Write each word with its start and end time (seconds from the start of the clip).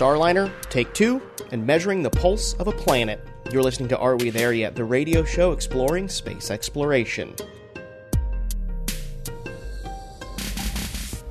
Starliner, 0.00 0.50
Take 0.70 0.94
Two, 0.94 1.20
and 1.52 1.66
Measuring 1.66 2.02
the 2.02 2.08
Pulse 2.08 2.54
of 2.54 2.68
a 2.68 2.72
Planet. 2.72 3.20
You're 3.52 3.62
listening 3.62 3.90
to 3.90 3.98
Are 3.98 4.16
We 4.16 4.30
There 4.30 4.54
Yet? 4.54 4.74
The 4.74 4.82
radio 4.82 5.24
show 5.24 5.52
exploring 5.52 6.08
space 6.08 6.50
exploration. 6.50 7.34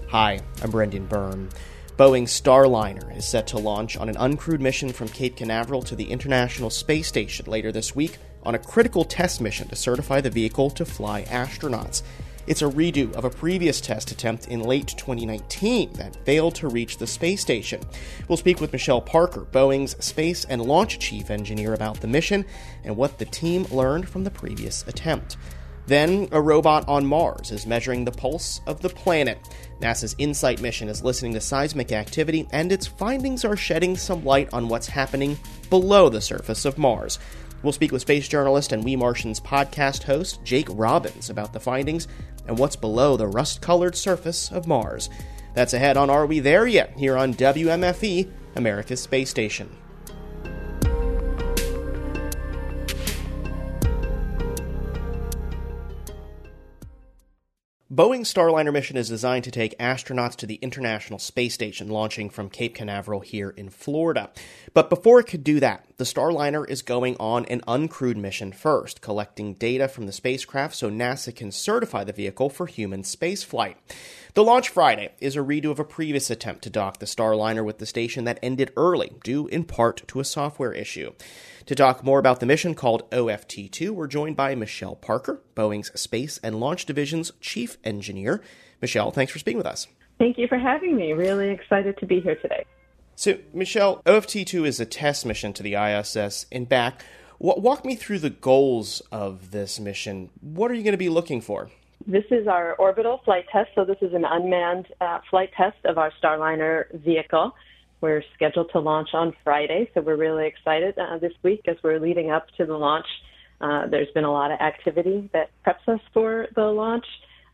Hi, 0.09 0.39
I'm 0.61 0.69
Brendan 0.69 1.07
Byrne. 1.07 1.49
Boeing's 1.97 2.39
Starliner 2.39 3.17
is 3.17 3.25
set 3.25 3.47
to 3.47 3.57
launch 3.57 3.97
on 3.97 4.07
an 4.07 4.15
uncrewed 4.17 4.59
mission 4.59 4.93
from 4.93 5.07
Cape 5.07 5.35
Canaveral 5.35 5.81
to 5.81 5.95
the 5.95 6.11
International 6.11 6.69
Space 6.69 7.07
Station 7.07 7.47
later 7.47 7.71
this 7.71 7.95
week 7.95 8.19
on 8.43 8.53
a 8.53 8.59
critical 8.59 9.03
test 9.03 9.41
mission 9.41 9.67
to 9.69 9.75
certify 9.75 10.21
the 10.21 10.29
vehicle 10.29 10.69
to 10.69 10.85
fly 10.85 11.23
astronauts. 11.23 12.03
It's 12.49 12.63
a 12.63 12.65
redo 12.65 13.13
of 13.13 13.25
a 13.25 13.29
previous 13.29 13.79
test 13.79 14.09
attempt 14.09 14.47
in 14.47 14.63
late 14.63 14.87
2019 14.97 15.93
that 15.93 16.15
failed 16.25 16.55
to 16.55 16.67
reach 16.67 16.97
the 16.97 17.05
space 17.05 17.41
station. 17.41 17.79
We'll 18.27 18.39
speak 18.39 18.59
with 18.59 18.73
Michelle 18.73 19.01
Parker, 19.01 19.41
Boeing's 19.41 20.03
Space 20.03 20.45
and 20.45 20.63
Launch 20.63 20.97
Chief 20.97 21.29
Engineer, 21.29 21.75
about 21.75 22.01
the 22.01 22.07
mission 22.07 22.43
and 22.83 22.97
what 22.97 23.19
the 23.19 23.25
team 23.25 23.65
learned 23.65 24.09
from 24.09 24.23
the 24.23 24.31
previous 24.31 24.83
attempt. 24.87 25.37
Then, 25.85 26.27
a 26.31 26.41
robot 26.41 26.87
on 26.87 27.05
Mars 27.05 27.51
is 27.51 27.67
measuring 27.67 28.03
the 28.03 28.11
pulse 28.11 28.61
of 28.65 28.81
the 28.81 28.89
planet. 28.89 29.37
NASA's 29.79 30.15
InSight 30.17 30.59
mission 30.59 30.89
is 30.89 31.03
listening 31.03 31.33
to 31.33 31.41
seismic 31.41 31.91
activity, 31.91 32.47
and 32.51 32.71
its 32.71 32.87
findings 32.87 33.45
are 33.45 33.55
shedding 33.55 33.95
some 33.95 34.25
light 34.25 34.49
on 34.53 34.69
what's 34.69 34.87
happening 34.87 35.37
below 35.69 36.09
the 36.09 36.19
surface 36.19 36.65
of 36.65 36.79
Mars. 36.79 37.19
We'll 37.61 37.73
speak 37.73 37.91
with 37.91 38.01
space 38.01 38.27
journalist 38.27 38.71
and 38.71 38.85
We 38.85 38.95
Martians 38.95 39.41
podcast 39.41 40.03
host 40.03 40.41
Jake 40.45 40.67
Robbins 40.69 41.29
about 41.29 41.51
the 41.51 41.59
findings 41.59 42.07
and 42.49 42.57
what's 42.57 42.75
below 42.75 43.15
the 43.15 43.27
rust 43.27 43.61
colored 43.61 43.95
surface 43.95 44.51
of 44.51 44.65
Mars. 44.67 45.09
That's 45.53 45.73
ahead 45.73 45.97
on 45.97 46.09
Are 46.09 46.25
We 46.25 46.39
There 46.39 46.65
Yet? 46.65 46.97
here 46.97 47.15
on 47.15 47.35
WMFE, 47.35 48.29
America's 48.55 49.01
Space 49.01 49.29
Station. 49.29 49.69
Boeing's 57.99 58.33
Starliner 58.33 58.71
mission 58.71 58.95
is 58.95 59.09
designed 59.09 59.43
to 59.43 59.51
take 59.51 59.77
astronauts 59.77 60.37
to 60.37 60.45
the 60.45 60.55
International 60.61 61.19
Space 61.19 61.53
Station, 61.53 61.89
launching 61.89 62.29
from 62.29 62.49
Cape 62.49 62.73
Canaveral 62.73 63.19
here 63.19 63.49
in 63.49 63.69
Florida. 63.69 64.29
But 64.73 64.89
before 64.89 65.19
it 65.19 65.27
could 65.27 65.43
do 65.43 65.59
that, 65.59 65.85
the 65.97 66.05
Starliner 66.05 66.65
is 66.65 66.81
going 66.81 67.17
on 67.17 67.43
an 67.47 67.59
uncrewed 67.67 68.15
mission 68.15 68.53
first, 68.53 69.01
collecting 69.01 69.55
data 69.55 69.89
from 69.89 70.05
the 70.05 70.13
spacecraft 70.13 70.75
so 70.75 70.89
NASA 70.89 71.35
can 71.35 71.51
certify 71.51 72.05
the 72.05 72.13
vehicle 72.13 72.49
for 72.49 72.67
human 72.67 73.03
spaceflight. 73.03 73.75
The 74.35 74.43
launch 74.43 74.69
Friday 74.69 75.09
is 75.19 75.35
a 75.35 75.39
redo 75.39 75.71
of 75.71 75.79
a 75.79 75.83
previous 75.83 76.29
attempt 76.29 76.61
to 76.63 76.69
dock 76.69 76.99
the 76.99 77.07
Starliner 77.07 77.65
with 77.65 77.79
the 77.79 77.87
station 77.87 78.25
that 78.25 78.37
ended 78.43 78.71
early, 78.77 79.11
due 79.23 79.47
in 79.47 79.63
part 79.63 80.07
to 80.07 80.19
a 80.19 80.23
software 80.23 80.71
issue. 80.71 81.13
To 81.65 81.73
talk 81.73 82.03
more 82.03 82.19
about 82.19 82.39
the 82.39 82.45
mission 82.45 82.75
called 82.75 83.11
OFT 83.11 83.71
2, 83.71 83.91
we're 83.91 84.05
joined 84.05 84.35
by 84.35 84.53
Michelle 84.53 84.95
Parker, 84.95 85.41
Boeing's 85.55 85.99
Space 85.99 86.39
and 86.43 86.59
Launch 86.59 86.85
Division's 86.85 87.31
Chief 87.41 87.77
Engineer. 87.83 88.39
Michelle, 88.83 89.09
thanks 89.09 89.31
for 89.31 89.39
speaking 89.39 89.57
with 89.57 89.65
us. 89.65 89.87
Thank 90.19 90.37
you 90.37 90.47
for 90.47 90.59
having 90.59 90.95
me. 90.95 91.13
Really 91.13 91.49
excited 91.49 91.97
to 91.97 92.05
be 92.05 92.21
here 92.21 92.35
today. 92.35 92.65
So, 93.15 93.39
Michelle, 93.51 94.03
OFT 94.05 94.45
2 94.45 94.63
is 94.63 94.79
a 94.79 94.85
test 94.85 95.25
mission 95.25 95.53
to 95.53 95.63
the 95.63 95.73
ISS 95.73 96.45
and 96.51 96.69
back. 96.69 97.03
Walk 97.39 97.83
me 97.83 97.95
through 97.95 98.19
the 98.19 98.29
goals 98.29 99.01
of 99.11 99.49
this 99.49 99.79
mission. 99.79 100.29
What 100.39 100.69
are 100.69 100.75
you 100.75 100.83
going 100.83 100.91
to 100.91 100.97
be 100.97 101.09
looking 101.09 101.41
for? 101.41 101.71
This 102.07 102.23
is 102.31 102.47
our 102.47 102.75
orbital 102.75 103.21
flight 103.25 103.45
test. 103.51 103.69
So, 103.75 103.85
this 103.85 103.97
is 104.01 104.13
an 104.13 104.23
unmanned 104.25 104.87
uh, 105.01 105.19
flight 105.29 105.49
test 105.55 105.77
of 105.85 105.97
our 105.97 106.11
Starliner 106.21 106.85
vehicle. 107.03 107.53
We're 108.01 108.23
scheduled 108.33 108.69
to 108.71 108.79
launch 108.79 109.09
on 109.13 109.33
Friday, 109.43 109.89
so 109.93 110.01
we're 110.01 110.15
really 110.15 110.47
excited 110.47 110.97
uh, 110.97 111.17
this 111.17 111.33
week 111.43 111.61
as 111.67 111.75
we're 111.83 111.99
leading 111.99 112.31
up 112.31 112.47
to 112.57 112.65
the 112.65 112.73
launch. 112.73 113.05
Uh, 113.59 113.87
there's 113.87 114.07
been 114.13 114.23
a 114.23 114.31
lot 114.31 114.51
of 114.51 114.59
activity 114.61 115.29
that 115.33 115.49
preps 115.67 115.85
us 115.93 115.99
for 116.13 116.47
the 116.55 116.63
launch, 116.63 117.05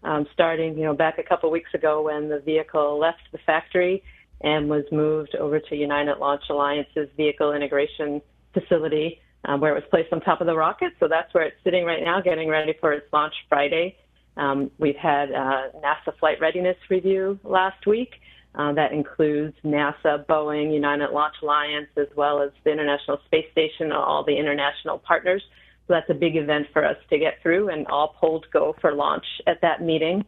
um, 0.03 0.27
starting, 0.33 0.77
you 0.77 0.83
know, 0.83 0.93
back 0.93 1.17
a 1.17 1.23
couple 1.23 1.49
weeks 1.49 1.73
ago 1.73 2.03
when 2.03 2.29
the 2.29 2.39
vehicle 2.39 2.99
left 2.99 3.21
the 3.31 3.39
factory 3.43 4.03
and 4.41 4.69
was 4.69 4.83
moved 4.91 5.35
over 5.35 5.59
to 5.59 5.75
United 5.75 6.19
Launch 6.19 6.43
Alliance's 6.51 7.09
vehicle 7.17 7.53
integration 7.53 8.21
facility, 8.53 9.19
um, 9.45 9.59
where 9.59 9.71
it 9.71 9.75
was 9.75 9.89
placed 9.89 10.13
on 10.13 10.21
top 10.21 10.41
of 10.41 10.47
the 10.47 10.55
rocket. 10.55 10.93
So 10.99 11.07
that's 11.07 11.33
where 11.33 11.45
it's 11.45 11.57
sitting 11.63 11.85
right 11.85 12.03
now, 12.03 12.21
getting 12.21 12.49
ready 12.49 12.75
for 12.79 12.93
its 12.93 13.11
launch 13.11 13.33
Friday. 13.49 13.97
Um, 14.37 14.71
we've 14.77 14.95
had 14.95 15.31
uh, 15.31 15.69
NASA 15.83 16.17
flight 16.19 16.39
readiness 16.41 16.77
review 16.89 17.39
last 17.43 17.85
week. 17.87 18.15
Uh, 18.53 18.71
that 18.73 18.93
includes 18.93 19.55
NASA, 19.65 20.25
Boeing, 20.25 20.73
United 20.73 21.09
Launch 21.11 21.35
Alliance, 21.41 21.89
as 21.97 22.07
well 22.15 22.41
as 22.41 22.51
the 22.63 22.71
International 22.71 23.19
Space 23.25 23.47
Station, 23.51 23.91
all 23.91 24.23
the 24.23 24.37
international 24.37 24.97
partners. 24.99 25.43
So 25.87 25.93
that's 25.93 26.09
a 26.09 26.13
big 26.13 26.37
event 26.37 26.67
for 26.71 26.85
us 26.85 26.95
to 27.09 27.19
get 27.19 27.41
through, 27.41 27.69
and 27.69 27.85
all 27.87 28.15
polls 28.19 28.43
go 28.51 28.75
for 28.79 28.93
launch 28.93 29.25
at 29.45 29.59
that 29.61 29.81
meeting. 29.81 30.23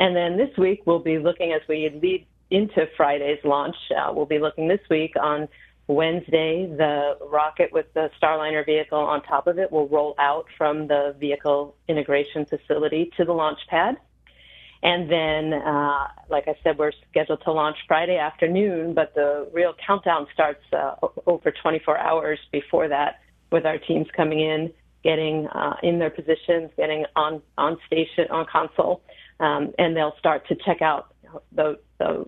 And 0.00 0.14
then 0.14 0.36
this 0.36 0.56
week, 0.58 0.82
we'll 0.86 0.98
be 0.98 1.18
looking 1.18 1.52
as 1.52 1.62
we 1.68 1.88
lead 2.02 2.26
into 2.50 2.86
Friday's 2.96 3.38
launch. 3.44 3.76
Uh, 3.96 4.12
we'll 4.12 4.26
be 4.26 4.38
looking 4.38 4.68
this 4.68 4.80
week 4.90 5.14
on 5.20 5.48
Wednesday, 5.88 6.66
the 6.66 7.16
rocket 7.30 7.72
with 7.72 7.86
the 7.94 8.10
Starliner 8.22 8.64
vehicle 8.64 8.98
on 8.98 9.22
top 9.22 9.46
of 9.46 9.58
it 9.58 9.72
will 9.72 9.88
roll 9.88 10.14
out 10.18 10.44
from 10.56 10.86
the 10.86 11.16
vehicle 11.18 11.74
integration 11.88 12.44
facility 12.44 13.10
to 13.16 13.24
the 13.24 13.32
launch 13.32 13.58
pad. 13.68 13.96
And 14.82 15.10
then, 15.10 15.54
uh, 15.54 16.08
like 16.28 16.46
I 16.46 16.54
said, 16.62 16.78
we're 16.78 16.92
scheduled 17.10 17.42
to 17.44 17.52
launch 17.52 17.76
Friday 17.88 18.18
afternoon, 18.18 18.94
but 18.94 19.14
the 19.14 19.48
real 19.52 19.74
countdown 19.84 20.26
starts 20.32 20.62
uh, 20.72 20.94
over 21.26 21.50
24 21.50 21.98
hours 21.98 22.38
before 22.52 22.86
that 22.88 23.20
with 23.50 23.64
our 23.64 23.78
teams 23.78 24.06
coming 24.14 24.40
in, 24.40 24.72
getting 25.02 25.48
uh, 25.48 25.76
in 25.82 25.98
their 25.98 26.10
positions, 26.10 26.70
getting 26.76 27.06
on, 27.16 27.42
on 27.56 27.78
station, 27.86 28.26
on 28.30 28.44
console, 28.44 29.02
um, 29.40 29.72
and 29.78 29.96
they'll 29.96 30.14
start 30.18 30.46
to 30.48 30.54
check 30.54 30.82
out 30.82 31.14
the, 31.50 31.78
the, 31.98 32.26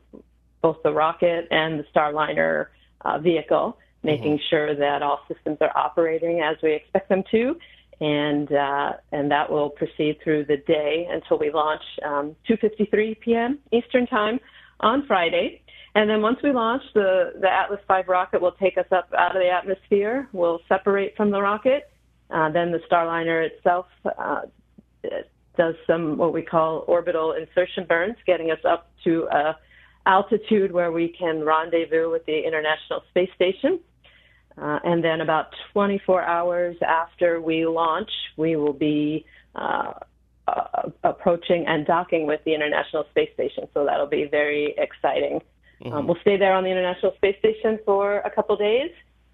both 0.63 0.79
the 0.83 0.93
rocket 0.93 1.47
and 1.51 1.79
the 1.79 1.85
Starliner 1.95 2.67
uh, 3.03 3.19
vehicle, 3.19 3.79
making 4.03 4.35
mm-hmm. 4.35 4.49
sure 4.51 4.75
that 4.75 5.03
all 5.03 5.21
systems 5.29 5.59
are 5.61 5.77
operating 5.77 6.41
as 6.41 6.57
we 6.63 6.75
expect 6.75 7.09
them 7.09 7.23
to 7.31 7.57
and 8.01 8.51
uh, 8.53 8.93
and 9.13 9.31
that 9.31 9.51
will 9.51 9.71
proceed 9.71 10.19
through 10.25 10.47
the 10.47 10.57
day 10.57 11.07
until 11.11 11.39
we 11.39 11.51
launch 11.51 11.83
um, 12.05 12.35
2:53 12.49 13.21
p.m. 13.21 13.59
Eastern 13.73 14.07
Time 14.07 14.41
on 14.81 15.07
Friday. 15.07 15.63
And 15.95 16.09
then 16.09 16.23
once 16.23 16.39
we 16.43 16.53
launch, 16.53 16.83
the 16.95 17.35
the 17.41 17.49
Atlas 17.49 17.81
V 17.87 18.03
rocket 18.09 18.41
will 18.41 18.53
take 18.53 18.79
us 18.79 18.87
up 18.91 19.13
out 19.17 19.37
of 19.37 19.43
the 19.43 19.51
atmosphere. 19.51 20.29
We'll 20.33 20.61
separate 20.69 21.17
from 21.17 21.31
the 21.31 21.43
rocket. 21.43 21.91
Uh, 22.31 22.51
then 22.51 22.71
the 22.73 22.81
Starliner 22.91 23.45
itself 23.45 23.87
uh, 24.05 24.43
does 25.59 25.75
some 25.87 26.17
what 26.17 26.33
we 26.33 26.43
call 26.43 26.85
orbital 26.87 27.33
insertion 27.33 27.85
burns, 27.87 28.17
getting 28.27 28.51
us 28.51 28.61
up 28.65 28.89
to 29.05 29.29
a 29.31 29.59
altitude 30.07 30.73
where 30.73 30.93
we 30.93 31.09
can 31.09 31.45
rendezvous 31.45 32.11
with 32.11 32.25
the 32.27 32.47
International 32.47 33.03
Space 33.11 33.31
Station. 33.35 33.81
Uh, 34.61 34.79
and 34.85 35.03
then 35.03 35.21
about 35.21 35.55
24 35.73 36.23
hours 36.23 36.77
after 36.87 37.41
we 37.41 37.67
launch, 37.67 38.11
we 38.37 38.57
will 38.57 38.73
be 38.73 39.25
uh, 39.55 39.93
uh, 40.49 40.91
approaching 41.05 41.65
and 41.67 41.87
docking 41.87 42.27
with 42.27 42.41
the 42.45 42.55
International 42.55 43.05
Space 43.11 43.31
Station. 43.35 43.69
So 43.73 43.85
that'll 43.85 44.07
be 44.07 44.25
very 44.25 44.75
exciting. 44.77 45.41
Mm-hmm. 45.83 45.93
Um, 45.93 46.07
we'll 46.07 46.19
stay 46.21 46.37
there 46.37 46.53
on 46.53 46.65
the 46.65 46.71
International 46.71 47.15
Space 47.17 47.37
Station 47.39 47.79
for 47.85 48.19
a 48.19 48.31
couple 48.31 48.57
days, 48.57 48.91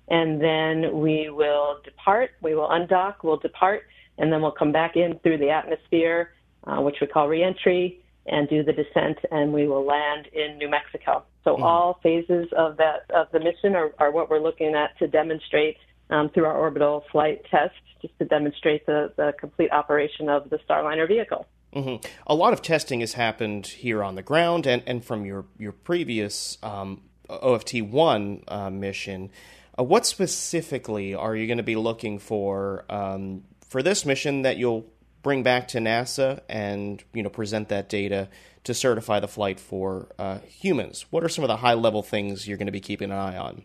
and 0.08 0.40
then 0.40 1.00
we 1.00 1.30
will 1.30 1.80
depart. 1.84 2.32
We 2.42 2.54
will 2.54 2.68
undock, 2.68 3.16
we'll 3.24 3.38
depart, 3.38 3.84
and 4.18 4.32
then 4.32 4.42
we'll 4.42 4.52
come 4.52 4.72
back 4.72 4.96
in 4.96 5.18
through 5.20 5.38
the 5.38 5.50
atmosphere, 5.50 6.34
uh, 6.64 6.80
which 6.80 6.96
we 7.00 7.06
call 7.06 7.28
reentry, 7.28 8.00
and 8.28 8.48
do 8.48 8.62
the 8.62 8.72
descent, 8.72 9.18
and 9.30 9.52
we 9.52 9.68
will 9.68 9.84
land 9.84 10.28
in 10.32 10.58
New 10.58 10.68
Mexico. 10.68 11.24
So 11.44 11.54
mm-hmm. 11.54 11.62
all 11.62 12.00
phases 12.02 12.48
of 12.56 12.76
that 12.78 13.10
of 13.14 13.28
the 13.32 13.40
mission 13.40 13.74
are, 13.76 13.92
are 13.98 14.10
what 14.10 14.30
we're 14.30 14.40
looking 14.40 14.74
at 14.74 14.98
to 14.98 15.06
demonstrate 15.06 15.76
um, 16.10 16.30
through 16.30 16.44
our 16.44 16.56
orbital 16.56 17.04
flight 17.10 17.42
test, 17.50 17.74
just 18.02 18.18
to 18.18 18.24
demonstrate 18.24 18.86
the, 18.86 19.12
the 19.16 19.32
complete 19.38 19.70
operation 19.72 20.28
of 20.28 20.50
the 20.50 20.58
Starliner 20.68 21.06
vehicle. 21.08 21.46
Mm-hmm. 21.74 22.06
A 22.26 22.34
lot 22.34 22.52
of 22.52 22.62
testing 22.62 23.00
has 23.00 23.14
happened 23.14 23.66
here 23.66 24.02
on 24.02 24.14
the 24.14 24.22
ground, 24.22 24.66
and, 24.66 24.82
and 24.86 25.04
from 25.04 25.24
your 25.24 25.44
your 25.58 25.72
previous 25.72 26.58
um, 26.62 27.02
OFT 27.28 27.82
one 27.82 28.42
uh, 28.48 28.70
mission. 28.70 29.30
Uh, 29.78 29.84
what 29.84 30.06
specifically 30.06 31.14
are 31.14 31.36
you 31.36 31.46
going 31.46 31.58
to 31.58 31.62
be 31.62 31.76
looking 31.76 32.18
for 32.18 32.84
um, 32.88 33.44
for 33.68 33.82
this 33.82 34.06
mission 34.06 34.42
that 34.42 34.56
you'll 34.56 34.86
bring 35.26 35.42
back 35.42 35.66
to 35.66 35.78
NASA 35.78 36.38
and 36.48 37.02
you 37.12 37.20
know 37.20 37.28
present 37.28 37.68
that 37.68 37.88
data 37.88 38.28
to 38.62 38.72
certify 38.72 39.18
the 39.18 39.26
flight 39.26 39.58
for 39.58 40.06
uh, 40.20 40.38
humans. 40.38 41.04
What 41.10 41.24
are 41.24 41.28
some 41.28 41.42
of 41.42 41.48
the 41.48 41.56
high 41.56 41.74
level 41.74 42.04
things 42.04 42.46
you're 42.46 42.56
going 42.56 42.66
to 42.66 42.72
be 42.72 42.80
keeping 42.80 43.10
an 43.10 43.16
eye 43.16 43.36
on? 43.36 43.64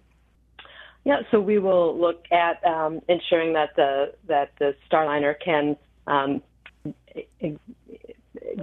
Yeah, 1.03 1.21
so 1.29 1.39
we 1.39 1.59
will 1.59 1.95
look 1.99 2.25
at 2.31 2.65
um, 2.65 3.01
ensuring 3.07 3.53
that 3.53 3.75
the 3.75 4.15
that 4.27 4.53
the 4.57 4.75
Starliner 4.89 5.35
can 5.39 5.77
um, 6.07 6.41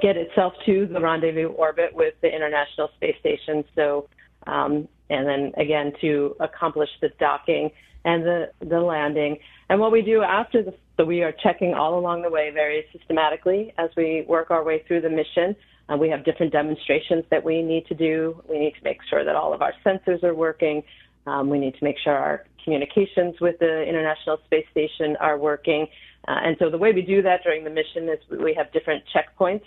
get 0.00 0.16
itself 0.16 0.54
to 0.66 0.86
the 0.86 1.00
rendezvous 1.00 1.50
orbit 1.50 1.94
with 1.94 2.14
the 2.20 2.34
International 2.34 2.90
Space 2.96 3.16
Station. 3.20 3.64
So 3.76 4.08
um, 4.48 4.88
and 5.08 5.24
then 5.28 5.52
again 5.56 5.92
to 6.00 6.34
accomplish 6.40 6.90
the 7.00 7.10
docking 7.20 7.70
and 8.04 8.24
the, 8.24 8.50
the 8.58 8.80
landing. 8.80 9.38
And 9.68 9.78
what 9.78 9.92
we 9.92 10.02
do 10.02 10.22
after 10.22 10.64
the, 10.64 10.74
so 10.98 11.04
we 11.04 11.22
are 11.22 11.32
checking 11.42 11.74
all 11.74 11.96
along 11.98 12.22
the 12.22 12.30
way 12.30 12.50
very 12.50 12.84
systematically 12.92 13.72
as 13.78 13.88
we 13.96 14.24
work 14.28 14.50
our 14.50 14.64
way 14.64 14.82
through 14.86 15.00
the 15.00 15.08
mission. 15.08 15.54
Uh, 15.88 15.96
we 15.96 16.08
have 16.10 16.24
different 16.24 16.52
demonstrations 16.52 17.24
that 17.30 17.42
we 17.42 17.62
need 17.62 17.86
to 17.86 17.94
do. 17.94 18.42
We 18.48 18.58
need 18.58 18.72
to 18.72 18.82
make 18.82 18.98
sure 19.08 19.24
that 19.24 19.36
all 19.36 19.54
of 19.54 19.62
our 19.62 19.72
sensors 19.86 20.24
are 20.24 20.34
working. 20.34 20.82
Um, 21.26 21.48
we 21.48 21.60
need 21.60 21.74
to 21.74 21.84
make 21.84 21.96
sure 22.02 22.14
our 22.14 22.44
communications 22.64 23.36
with 23.40 23.58
the 23.60 23.84
International 23.84 24.38
Space 24.46 24.66
Station 24.72 25.16
are 25.20 25.38
working. 25.38 25.86
Uh, 26.26 26.40
and 26.44 26.56
so 26.58 26.68
the 26.68 26.76
way 26.76 26.92
we 26.92 27.02
do 27.02 27.22
that 27.22 27.44
during 27.44 27.62
the 27.62 27.70
mission 27.70 28.08
is 28.08 28.18
we 28.28 28.52
have 28.54 28.72
different 28.72 29.04
checkpoints, 29.14 29.62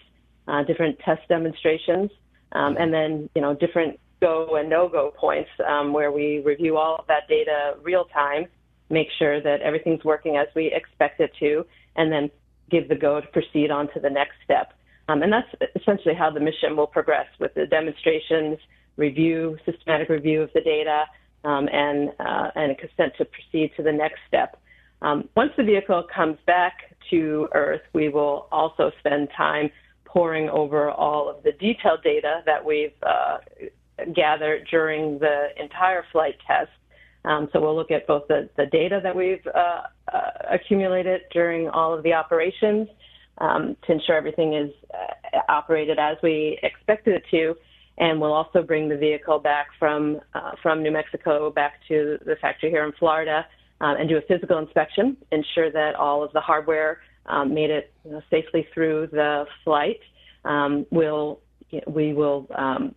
uh, 0.50 0.64
different 0.64 1.00
test 1.00 1.22
demonstrations, 1.30 2.12
um, 2.52 2.76
and 2.78 2.94
then 2.94 3.30
you 3.36 3.42
know 3.42 3.56
different 3.56 3.98
go 4.20 4.58
and 4.58 4.70
no 4.70 4.90
go 4.90 5.12
points 5.18 5.50
um, 5.68 5.94
where 5.94 6.12
we 6.12 6.40
review 6.40 6.78
all 6.78 6.98
of 6.98 7.08
that 7.08 7.28
data 7.30 7.76
real 7.82 8.04
time, 8.06 8.46
make 8.92 9.08
sure 9.18 9.42
that 9.42 9.62
everything's 9.62 10.04
working 10.04 10.38
as 10.38 10.48
we 10.56 10.72
expect 10.72 11.20
it 11.20 11.32
to, 11.40 11.66
and 11.96 12.12
then 12.12 12.30
give 12.70 12.88
the 12.90 12.96
go 12.96 13.20
to 13.22 13.28
proceed 13.28 13.72
on 13.72 13.92
to 13.94 14.00
the 14.00 14.10
next 14.10 14.36
step. 14.44 14.74
Um, 15.10 15.24
and 15.24 15.32
that's 15.34 15.48
essentially 15.76 16.16
how 16.16 16.30
the 16.30 16.40
mission 16.40 16.78
will 16.78 16.88
progress 16.88 17.28
with 17.40 17.54
the 17.54 17.66
demonstrations, 17.66 18.60
review, 18.98 19.58
systematic 19.66 20.10
review 20.10 20.42
of 20.42 20.50
the 20.54 20.62
data, 20.62 21.06
um, 21.44 21.68
and, 21.72 22.12
uh, 22.20 22.52
and 22.56 22.72
a 22.72 22.76
consent 22.76 23.14
to 23.18 23.26
proceed 23.26 23.72
to 23.76 23.84
the 23.84 23.92
next 23.92 24.20
step. 24.28 24.58
Um, 25.02 25.28
once 25.36 25.52
the 25.58 25.64
vehicle 25.64 26.04
comes 26.14 26.38
back 26.46 26.96
to 27.10 27.50
Earth, 27.54 27.82
we 27.94 28.10
will 28.10 28.48
also 28.52 28.92
spend 29.00 29.30
time 29.36 29.72
poring 30.06 30.50
over 30.50 30.92
all 30.92 31.30
of 31.30 31.42
the 31.44 31.54
detailed 31.54 32.04
data 32.04 32.42
that 32.46 32.64
we've 32.64 32.94
uh, 33.02 33.38
gathered 34.14 34.68
during 34.70 35.20
the 35.20 35.48
entire 35.58 36.06
flight 36.12 36.36
test. 36.46 36.70
Um, 37.24 37.50
so 37.54 37.62
we'll 37.62 37.76
look 37.76 37.92
at 37.92 38.08
both 38.08 38.28
the, 38.28 38.50
the 38.58 38.66
data 38.66 39.00
that 39.04 39.16
we've 39.16 39.46
uh, 39.54 39.84
uh, 40.12 40.20
accumulated 40.50 41.22
during 41.32 41.70
all 41.70 41.94
of 41.94 42.04
the 42.04 42.14
operations 42.14 42.88
um, 43.38 43.76
to 43.86 43.92
ensure 43.94 44.16
everything 44.16 44.54
is 44.54 44.72
uh, 44.94 45.40
operated 45.50 46.00
as 46.00 46.18
we 46.24 46.60
expected 46.64 47.16
it 47.16 47.24
to, 47.32 47.56
and 47.98 48.20
we'll 48.20 48.34
also 48.34 48.64
bring 48.64 48.90
the 48.90 48.98
vehicle 48.98 49.40
back 49.40 49.68
from 49.78 50.20
uh, 50.34 50.52
from 50.62 50.82
New 50.82 50.92
Mexico 50.92 51.52
back 51.52 51.74
to 51.88 52.18
the 52.26 52.36
factory 52.42 52.70
here 52.70 52.86
in 52.86 52.92
Florida 52.94 53.46
um, 53.82 53.98
and 53.98 54.10
do 54.10 54.18
a 54.18 54.22
physical 54.22 54.58
inspection, 54.58 55.18
ensure 55.32 55.72
that 55.72 55.96
all 55.96 56.24
of 56.24 56.32
the 56.34 56.42
hardware 56.42 57.00
um, 57.28 57.54
made 57.54 57.70
it 57.70 57.94
you 58.04 58.12
know, 58.12 58.22
safely 58.30 58.68
through 58.74 59.08
the 59.12 59.46
flight. 59.64 60.00
Um, 60.44 60.86
we'll 60.92 61.40
we 61.88 62.14
will 62.14 62.48
um, 62.56 62.96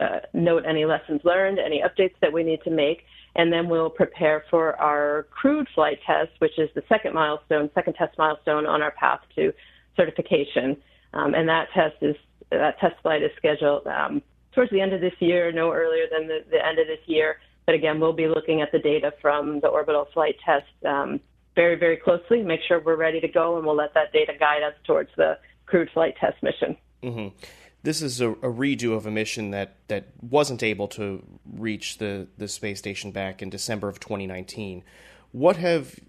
uh, 0.00 0.20
note 0.32 0.64
any 0.66 0.84
lessons 0.84 1.20
learned, 1.24 1.58
any 1.58 1.82
updates 1.82 2.14
that 2.20 2.32
we 2.32 2.42
need 2.42 2.62
to 2.64 2.70
make, 2.70 3.04
and 3.36 3.52
then 3.52 3.68
we'll 3.68 3.90
prepare 3.90 4.44
for 4.50 4.76
our 4.80 5.26
crewed 5.30 5.68
flight 5.74 5.98
test, 6.06 6.30
which 6.38 6.58
is 6.58 6.68
the 6.74 6.82
second 6.88 7.14
milestone, 7.14 7.70
second 7.74 7.94
test 7.94 8.16
milestone 8.18 8.66
on 8.66 8.82
our 8.82 8.92
path 8.92 9.20
to 9.34 9.52
certification. 9.96 10.76
Um, 11.12 11.34
and 11.34 11.48
that 11.48 11.68
test 11.74 11.96
is 12.00 12.16
that 12.50 12.78
test 12.80 12.94
flight 13.02 13.22
is 13.22 13.30
scheduled 13.36 13.86
um, 13.86 14.22
towards 14.52 14.70
the 14.70 14.80
end 14.80 14.92
of 14.92 15.00
this 15.00 15.14
year, 15.18 15.50
no 15.52 15.72
earlier 15.72 16.04
than 16.10 16.28
the, 16.28 16.44
the, 16.50 16.64
end 16.64 16.78
of 16.78 16.86
this 16.86 17.00
year. 17.06 17.38
But 17.66 17.74
again, 17.74 17.98
we'll 17.98 18.12
be 18.12 18.28
looking 18.28 18.60
at 18.60 18.70
the 18.70 18.78
data 18.78 19.12
from 19.20 19.60
the 19.60 19.68
orbital 19.68 20.06
flight 20.12 20.36
test 20.44 20.66
um, 20.86 21.20
very, 21.54 21.76
very 21.76 21.96
closely, 21.96 22.42
make 22.42 22.60
sure 22.66 22.80
we're 22.80 22.96
ready 22.96 23.20
to 23.20 23.28
go, 23.28 23.56
and 23.56 23.66
we'll 23.66 23.76
let 23.76 23.94
that 23.94 24.12
data 24.12 24.32
guide 24.38 24.62
us 24.62 24.74
towards 24.86 25.10
the 25.16 25.38
crewed 25.66 25.88
flight 25.94 26.14
test 26.20 26.42
mission. 26.42 26.76
Mm-hmm 27.02 27.54
this 27.84 28.00
is 28.00 28.20
a, 28.22 28.30
a, 28.30 28.50
redo 28.50 28.96
of 28.96 29.06
a 29.06 29.10
mission 29.10 29.50
that, 29.50 29.76
that 29.88 30.06
wasn't 30.20 30.62
able 30.62 30.88
to 30.88 31.22
reach 31.44 31.98
the, 31.98 32.26
the 32.38 32.48
space 32.48 32.78
station 32.78 33.12
back 33.12 33.42
in 33.42 33.50
December 33.50 33.88
of 33.88 34.00
2019. 34.00 34.82
What 35.32 35.56
have 35.56 36.00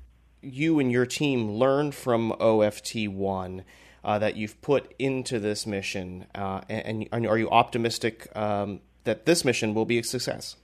you 0.42 0.80
and 0.80 0.90
your 0.90 1.06
team 1.06 1.52
learned 1.52 1.94
from 1.94 2.32
OFT 2.40 3.10
1 3.10 3.64
uh, 4.06 4.20
that 4.20 4.38
you've 4.38 4.60
put 4.62 4.94
into 4.98 5.38
this 5.38 5.68
mission? 5.68 6.26
Uh, 6.34 6.62
and, 6.70 7.10
and, 7.12 7.28
are 7.28 7.38
you 7.38 7.50
optimistic 7.50 8.34
um, 8.38 8.80
that 9.04 9.26
this 9.26 9.44
mission 9.44 9.74
will 9.74 9.86
be 9.86 10.00
a 10.00 10.04
success? 10.04 10.56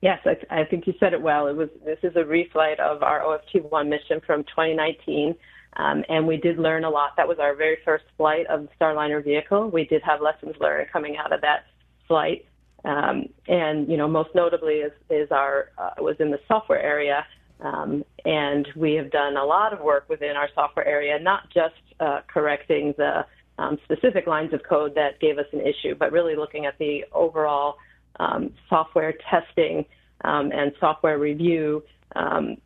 Yes, 0.00 0.20
I, 0.26 0.60
I 0.60 0.64
think 0.64 0.88
you 0.88 0.94
said 0.98 1.12
it 1.12 1.22
well. 1.22 1.46
It 1.46 1.56
was 1.56 1.68
this 1.84 1.98
is 2.02 2.16
a 2.16 2.24
reflight 2.24 2.80
of 2.80 3.04
our 3.04 3.24
OFT 3.24 3.62
1 3.70 3.88
mission 3.88 4.20
from 4.26 4.42
2019. 4.44 5.36
Um, 5.78 6.04
and 6.08 6.26
we 6.26 6.36
did 6.36 6.58
learn 6.58 6.84
a 6.84 6.90
lot. 6.90 7.16
That 7.16 7.28
was 7.28 7.38
our 7.38 7.54
very 7.54 7.78
first 7.84 8.04
flight 8.16 8.46
of 8.48 8.62
the 8.62 8.68
Starliner 8.80 9.22
vehicle. 9.22 9.70
We 9.70 9.84
did 9.84 10.02
have 10.02 10.20
lessons 10.20 10.56
learned 10.60 10.90
coming 10.92 11.16
out 11.16 11.32
of 11.32 11.40
that 11.42 11.66
flight. 12.08 12.44
Um, 12.84 13.26
and, 13.46 13.88
you 13.88 13.96
know, 13.96 14.08
most 14.08 14.30
notably 14.34 14.74
is, 14.74 14.92
is 15.08 15.30
our, 15.30 15.70
uh, 15.78 15.90
was 15.98 16.16
in 16.18 16.30
the 16.30 16.40
software 16.48 16.82
area. 16.82 17.24
Um, 17.60 18.04
and 18.24 18.66
we 18.76 18.94
have 18.94 19.10
done 19.10 19.36
a 19.36 19.44
lot 19.44 19.72
of 19.72 19.80
work 19.80 20.08
within 20.08 20.36
our 20.36 20.48
software 20.54 20.86
area, 20.86 21.18
not 21.18 21.48
just 21.50 21.74
uh, 22.00 22.20
correcting 22.28 22.94
the 22.96 23.24
um, 23.58 23.78
specific 23.84 24.26
lines 24.26 24.52
of 24.52 24.62
code 24.62 24.94
that 24.94 25.20
gave 25.20 25.38
us 25.38 25.46
an 25.52 25.60
issue, 25.60 25.94
but 25.94 26.12
really 26.12 26.36
looking 26.36 26.66
at 26.66 26.78
the 26.78 27.04
overall 27.12 27.76
um, 28.20 28.52
software 28.68 29.14
testing 29.30 29.84
um, 30.24 30.52
and 30.52 30.72
software 30.80 31.18
review 31.18 31.82
um, 32.16 32.56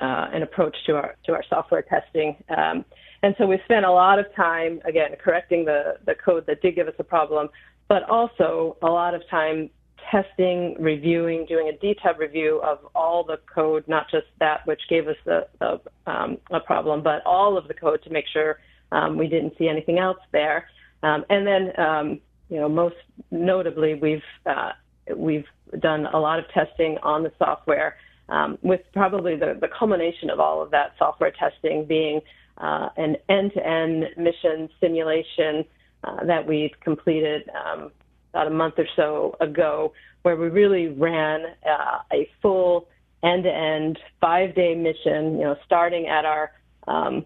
uh, 0.00 0.28
an 0.32 0.42
approach 0.42 0.76
to 0.86 0.96
our 0.96 1.16
to 1.24 1.32
our 1.32 1.44
software 1.48 1.82
testing. 1.82 2.36
Um, 2.56 2.84
and 3.22 3.34
so 3.36 3.46
we 3.46 3.58
spent 3.64 3.84
a 3.84 3.90
lot 3.90 4.18
of 4.18 4.26
time 4.34 4.80
again 4.84 5.10
correcting 5.22 5.64
the 5.64 5.98
the 6.06 6.14
code 6.14 6.46
that 6.46 6.62
did 6.62 6.74
give 6.74 6.88
us 6.88 6.94
a 6.98 7.04
problem, 7.04 7.48
but 7.88 8.02
also 8.08 8.76
a 8.82 8.86
lot 8.86 9.14
of 9.14 9.22
time 9.28 9.70
testing, 10.10 10.74
reviewing, 10.78 11.44
doing 11.46 11.68
a 11.68 11.72
detailed 11.72 12.18
review 12.18 12.60
of 12.64 12.78
all 12.94 13.24
the 13.24 13.38
code, 13.52 13.84
not 13.88 14.10
just 14.10 14.26
that 14.40 14.66
which 14.66 14.80
gave 14.88 15.06
us 15.08 15.16
the, 15.24 15.46
the 15.58 15.80
um, 16.06 16.38
a 16.50 16.60
problem, 16.60 17.02
but 17.02 17.24
all 17.26 17.58
of 17.58 17.68
the 17.68 17.74
code 17.74 18.02
to 18.02 18.10
make 18.10 18.24
sure 18.32 18.58
um, 18.92 19.18
we 19.18 19.26
didn't 19.28 19.52
see 19.58 19.68
anything 19.68 19.98
else 19.98 20.18
there. 20.32 20.68
Um, 21.02 21.24
and 21.28 21.46
then, 21.46 21.78
um, 21.78 22.20
you 22.48 22.56
know, 22.56 22.68
most 22.68 22.96
notably, 23.30 23.94
we've 23.94 24.22
uh, 24.46 24.72
we've 25.14 25.44
done 25.80 26.06
a 26.06 26.18
lot 26.18 26.38
of 26.38 26.46
testing 26.52 26.96
on 27.02 27.22
the 27.22 27.32
software 27.38 27.96
um, 28.28 28.58
with 28.62 28.80
probably 28.92 29.36
the, 29.36 29.56
the 29.60 29.68
culmination 29.68 30.30
of 30.30 30.40
all 30.40 30.62
of 30.62 30.70
that 30.70 30.92
software 30.98 31.32
testing 31.32 31.84
being 31.84 32.20
uh, 32.58 32.88
an 32.96 33.16
end-to-end 33.28 34.06
mission 34.16 34.68
simulation 34.80 35.64
uh, 36.04 36.24
that 36.24 36.46
we've 36.46 36.78
completed 36.80 37.48
um, 37.50 37.90
about 38.32 38.46
a 38.46 38.50
month 38.50 38.74
or 38.78 38.86
so 38.96 39.36
ago, 39.40 39.92
where 40.22 40.36
we 40.36 40.48
really 40.48 40.88
ran 40.88 41.44
uh, 41.66 41.98
a 42.12 42.28
full 42.42 42.88
end-to-end 43.22 43.98
five-day 44.20 44.74
mission. 44.74 45.38
You 45.38 45.44
know, 45.44 45.56
starting 45.64 46.06
at 46.06 46.24
our 46.24 46.52
um, 46.86 47.24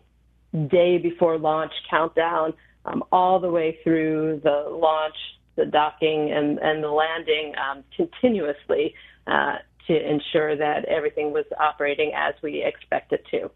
day 0.69 0.99
before 0.99 1.39
launch 1.39 1.73
countdown, 1.91 2.55
um, 2.85 3.03
all 3.13 3.41
the 3.41 3.51
way 3.51 3.79
through 3.83 4.41
the 4.43 4.69
launch, 4.71 5.17
the 5.57 5.67
docking, 5.67 6.33
and, 6.33 6.59
and 6.59 6.83
the 6.83 6.91
landing 6.91 7.55
um, 7.57 7.85
continuously. 7.97 8.95
Uh, 9.27 9.57
to 9.87 10.11
ensure 10.11 10.57
that 10.57 10.85
everything 10.87 11.33
was 11.33 11.45
operating 11.59 12.13
as 12.17 12.35
we 12.43 12.63
expected 12.63 13.21
to. 13.31 13.51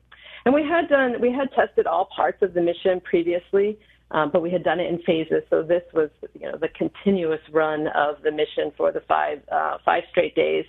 And 0.45 0.55
we 0.55 0.63
had 0.63 0.89
done, 0.89 1.21
we 1.21 1.33
had 1.33 1.51
tested 1.53 1.87
all 1.87 2.09
parts 2.15 2.43
of 2.43 2.55
the 2.55 2.61
mission 2.61 3.01
previously, 3.01 3.79
um, 4.13 4.31
but 4.33 4.43
we 4.43 4.51
had 4.51 4.63
done 4.63 4.79
it 4.79 4.89
in 4.93 5.01
phases. 5.03 5.43
So 5.51 5.63
this 5.63 5.83
was, 5.93 6.11
you 6.39 6.47
know, 6.51 6.57
the 6.57 6.69
continuous 6.69 7.41
run 7.53 7.89
of 7.89 8.23
the 8.23 8.31
mission 8.31 8.73
for 8.77 8.93
the 8.93 9.01
five 9.09 9.43
uh, 9.51 9.79
five 9.85 10.05
straight 10.11 10.35
days. 10.37 10.65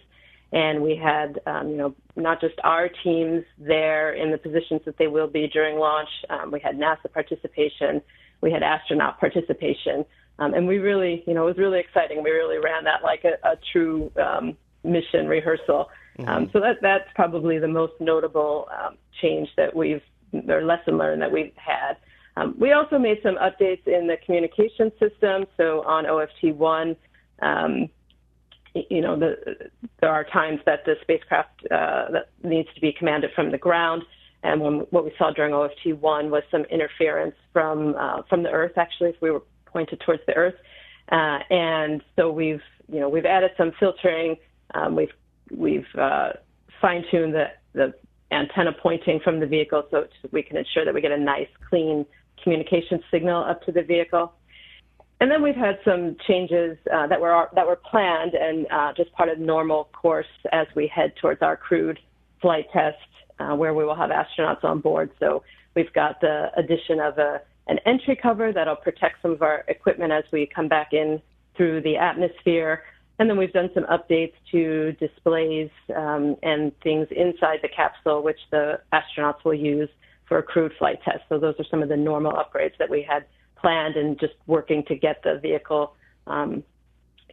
And 0.52 0.82
we 0.82 0.96
had, 0.96 1.40
um, 1.46 1.70
you 1.70 1.78
know, 1.78 1.94
not 2.16 2.40
just 2.40 2.56
our 2.64 2.90
teams 3.04 3.44
there 3.60 4.14
in 4.14 4.32
the 4.32 4.38
positions 4.38 4.82
that 4.86 4.98
they 4.98 5.08
will 5.08 5.28
be 5.28 5.48
during 5.48 5.78
launch. 5.78 6.10
Um, 6.30 6.52
we 6.52 6.60
had 6.60 6.76
NASA 6.78 7.12
participation. 7.14 8.02
We 8.42 8.52
had 8.52 8.64
astronaut 8.64 9.20
participation. 9.20 10.06
Um, 10.40 10.54
and 10.54 10.68
we 10.68 10.78
really, 10.78 11.24
you 11.28 11.34
know, 11.34 11.44
it 11.44 11.48
was 11.48 11.58
really 11.58 11.80
exciting. 11.80 12.24
We 12.24 12.32
really 12.32 12.58
ran 12.58 12.86
that 12.86 13.04
like 13.04 13.26
a, 13.26 13.46
a 13.48 13.56
true 13.72 14.12
um, 14.16 14.56
mission 14.88 15.28
rehearsal. 15.28 15.90
Mm-hmm. 16.18 16.30
Um, 16.30 16.50
so 16.52 16.60
that 16.60 16.78
that's 16.82 17.08
probably 17.16 17.60
the 17.60 17.68
most 17.68 17.94
notable 18.00 18.68
um, 18.80 18.98
change 19.22 19.50
that 19.58 19.76
we've 19.76 20.02
or 20.48 20.64
lesson 20.64 20.98
learned 20.98 21.22
that 21.22 21.32
we've 21.32 21.54
had. 21.56 21.98
Um, 22.36 22.56
we 22.60 22.72
also 22.72 23.00
made 23.00 23.18
some 23.24 23.36
updates 23.36 23.88
in 23.88 24.08
the 24.08 24.18
communication 24.26 24.92
system. 25.00 25.46
So 25.58 25.84
on 25.84 26.06
OFT 26.06 26.56
one, 26.56 26.96
um, 27.42 27.90
you 28.90 29.02
know, 29.02 29.18
the, 29.18 29.70
there 30.02 30.12
are 30.12 30.24
times 30.24 30.60
that 30.66 30.86
the 30.86 30.96
spacecraft 31.02 31.66
uh, 31.72 32.12
that 32.12 32.30
needs 32.44 32.70
to 32.76 32.82
be 32.82 32.92
commanded 32.92 33.32
from 33.36 33.52
the 33.52 33.58
ground. 33.58 34.04
And 34.44 34.62
when, 34.62 34.74
what 34.92 35.04
we 35.04 35.12
saw 35.18 35.32
during 35.32 35.54
OFT 35.54 36.00
one 36.00 36.30
was 36.30 36.44
some 36.52 36.64
interference 36.66 37.36
from 37.54 37.96
uh, 37.98 38.22
from 38.30 38.44
the 38.44 38.52
Earth. 38.52 38.74
Actually, 38.78 39.10
if 39.10 39.22
we 39.22 39.32
were 39.32 39.42
pointed 39.66 40.00
towards 40.02 40.22
the 40.28 40.36
Earth, 40.36 40.56
uh, 41.12 41.40
and 41.50 42.04
so 42.16 42.32
we've 42.32 42.62
you 42.88 43.00
know 43.00 43.10
we've 43.10 43.26
added 43.26 43.52
some 43.58 43.72
filtering 43.80 44.38
um, 44.74 44.96
we've 44.96 45.12
we've 45.56 45.88
uh, 45.98 46.30
fine 46.82 47.04
tuned 47.10 47.34
the, 47.34 47.46
the 47.74 47.94
antenna 48.32 48.72
pointing 48.82 49.20
from 49.24 49.40
the 49.40 49.46
vehicle 49.46 49.84
so 49.90 50.06
we 50.32 50.44
can 50.44 50.58
ensure 50.58 50.84
that 50.84 50.94
we 50.94 51.02
get 51.02 51.12
a 51.12 51.18
nice, 51.18 51.48
clean 51.70 52.06
communication 52.44 53.02
signal 53.10 53.44
up 53.44 53.62
to 53.64 53.72
the 53.72 53.82
vehicle. 53.82 54.34
and 55.20 55.32
then 55.32 55.42
we've 55.42 55.56
had 55.56 55.80
some 55.84 56.16
changes 56.28 56.78
uh, 56.94 57.08
that 57.08 57.20
were 57.20 57.48
that 57.56 57.66
were 57.66 57.78
planned 57.78 58.34
and 58.34 58.68
uh, 58.72 58.94
just 58.96 59.12
part 59.14 59.30
of 59.30 59.40
normal 59.40 59.86
course 59.86 60.28
as 60.52 60.68
we 60.76 60.88
head 60.88 61.14
towards 61.20 61.42
our 61.42 61.58
crewed 61.58 62.00
flight 62.42 62.66
test, 62.72 62.98
uh, 63.40 63.56
where 63.56 63.74
we 63.74 63.84
will 63.84 63.96
have 63.96 64.12
astronauts 64.12 64.64
on 64.64 64.80
board. 64.80 65.10
So 65.20 65.44
we've 65.76 65.92
got 65.94 66.22
the 66.22 66.52
addition 66.56 67.00
of 67.00 67.18
a 67.18 67.42
an 67.70 67.80
entry 67.86 68.16
cover 68.16 68.54
that'll 68.54 68.78
protect 68.78 69.22
some 69.22 69.32
of 69.32 69.42
our 69.42 69.66
equipment 69.68 70.14
as 70.14 70.24
we 70.32 70.46
come 70.46 70.68
back 70.68 70.94
in 70.94 71.22
through 71.56 71.82
the 71.82 71.98
atmosphere. 71.98 72.84
And 73.20 73.30
then 73.30 73.38
we've 73.38 73.54
done 73.54 73.70
some 73.74 73.86
updates 73.86 74.34
to 74.52 74.92
displays 74.94 75.72
um, 75.96 76.36
and 76.44 76.72
things 76.82 77.08
inside 77.12 77.60
the 77.64 77.68
capsule, 77.68 78.22
which 78.22 78.40
the 78.52 78.80
astronauts 78.94 79.44
will 79.44 79.56
use 79.56 79.90
for 80.28 80.38
a 80.38 80.44
crewed 80.44 80.74
flight 80.78 81.02
test. 81.04 81.24
So 81.30 81.40
those 81.40 81.56
are 81.60 81.66
some 81.70 81.82
of 81.82 81.90
the 81.90 81.98
normal 81.98 82.34
upgrades 82.34 82.78
that 82.78 82.90
we 82.90 83.02
had 83.02 83.26
planned 83.56 83.96
and 83.96 84.20
just 84.20 84.34
working 84.46 84.84
to 84.86 84.96
get 84.96 85.24
the 85.24 85.40
vehicle, 85.42 85.96
um, 86.28 86.64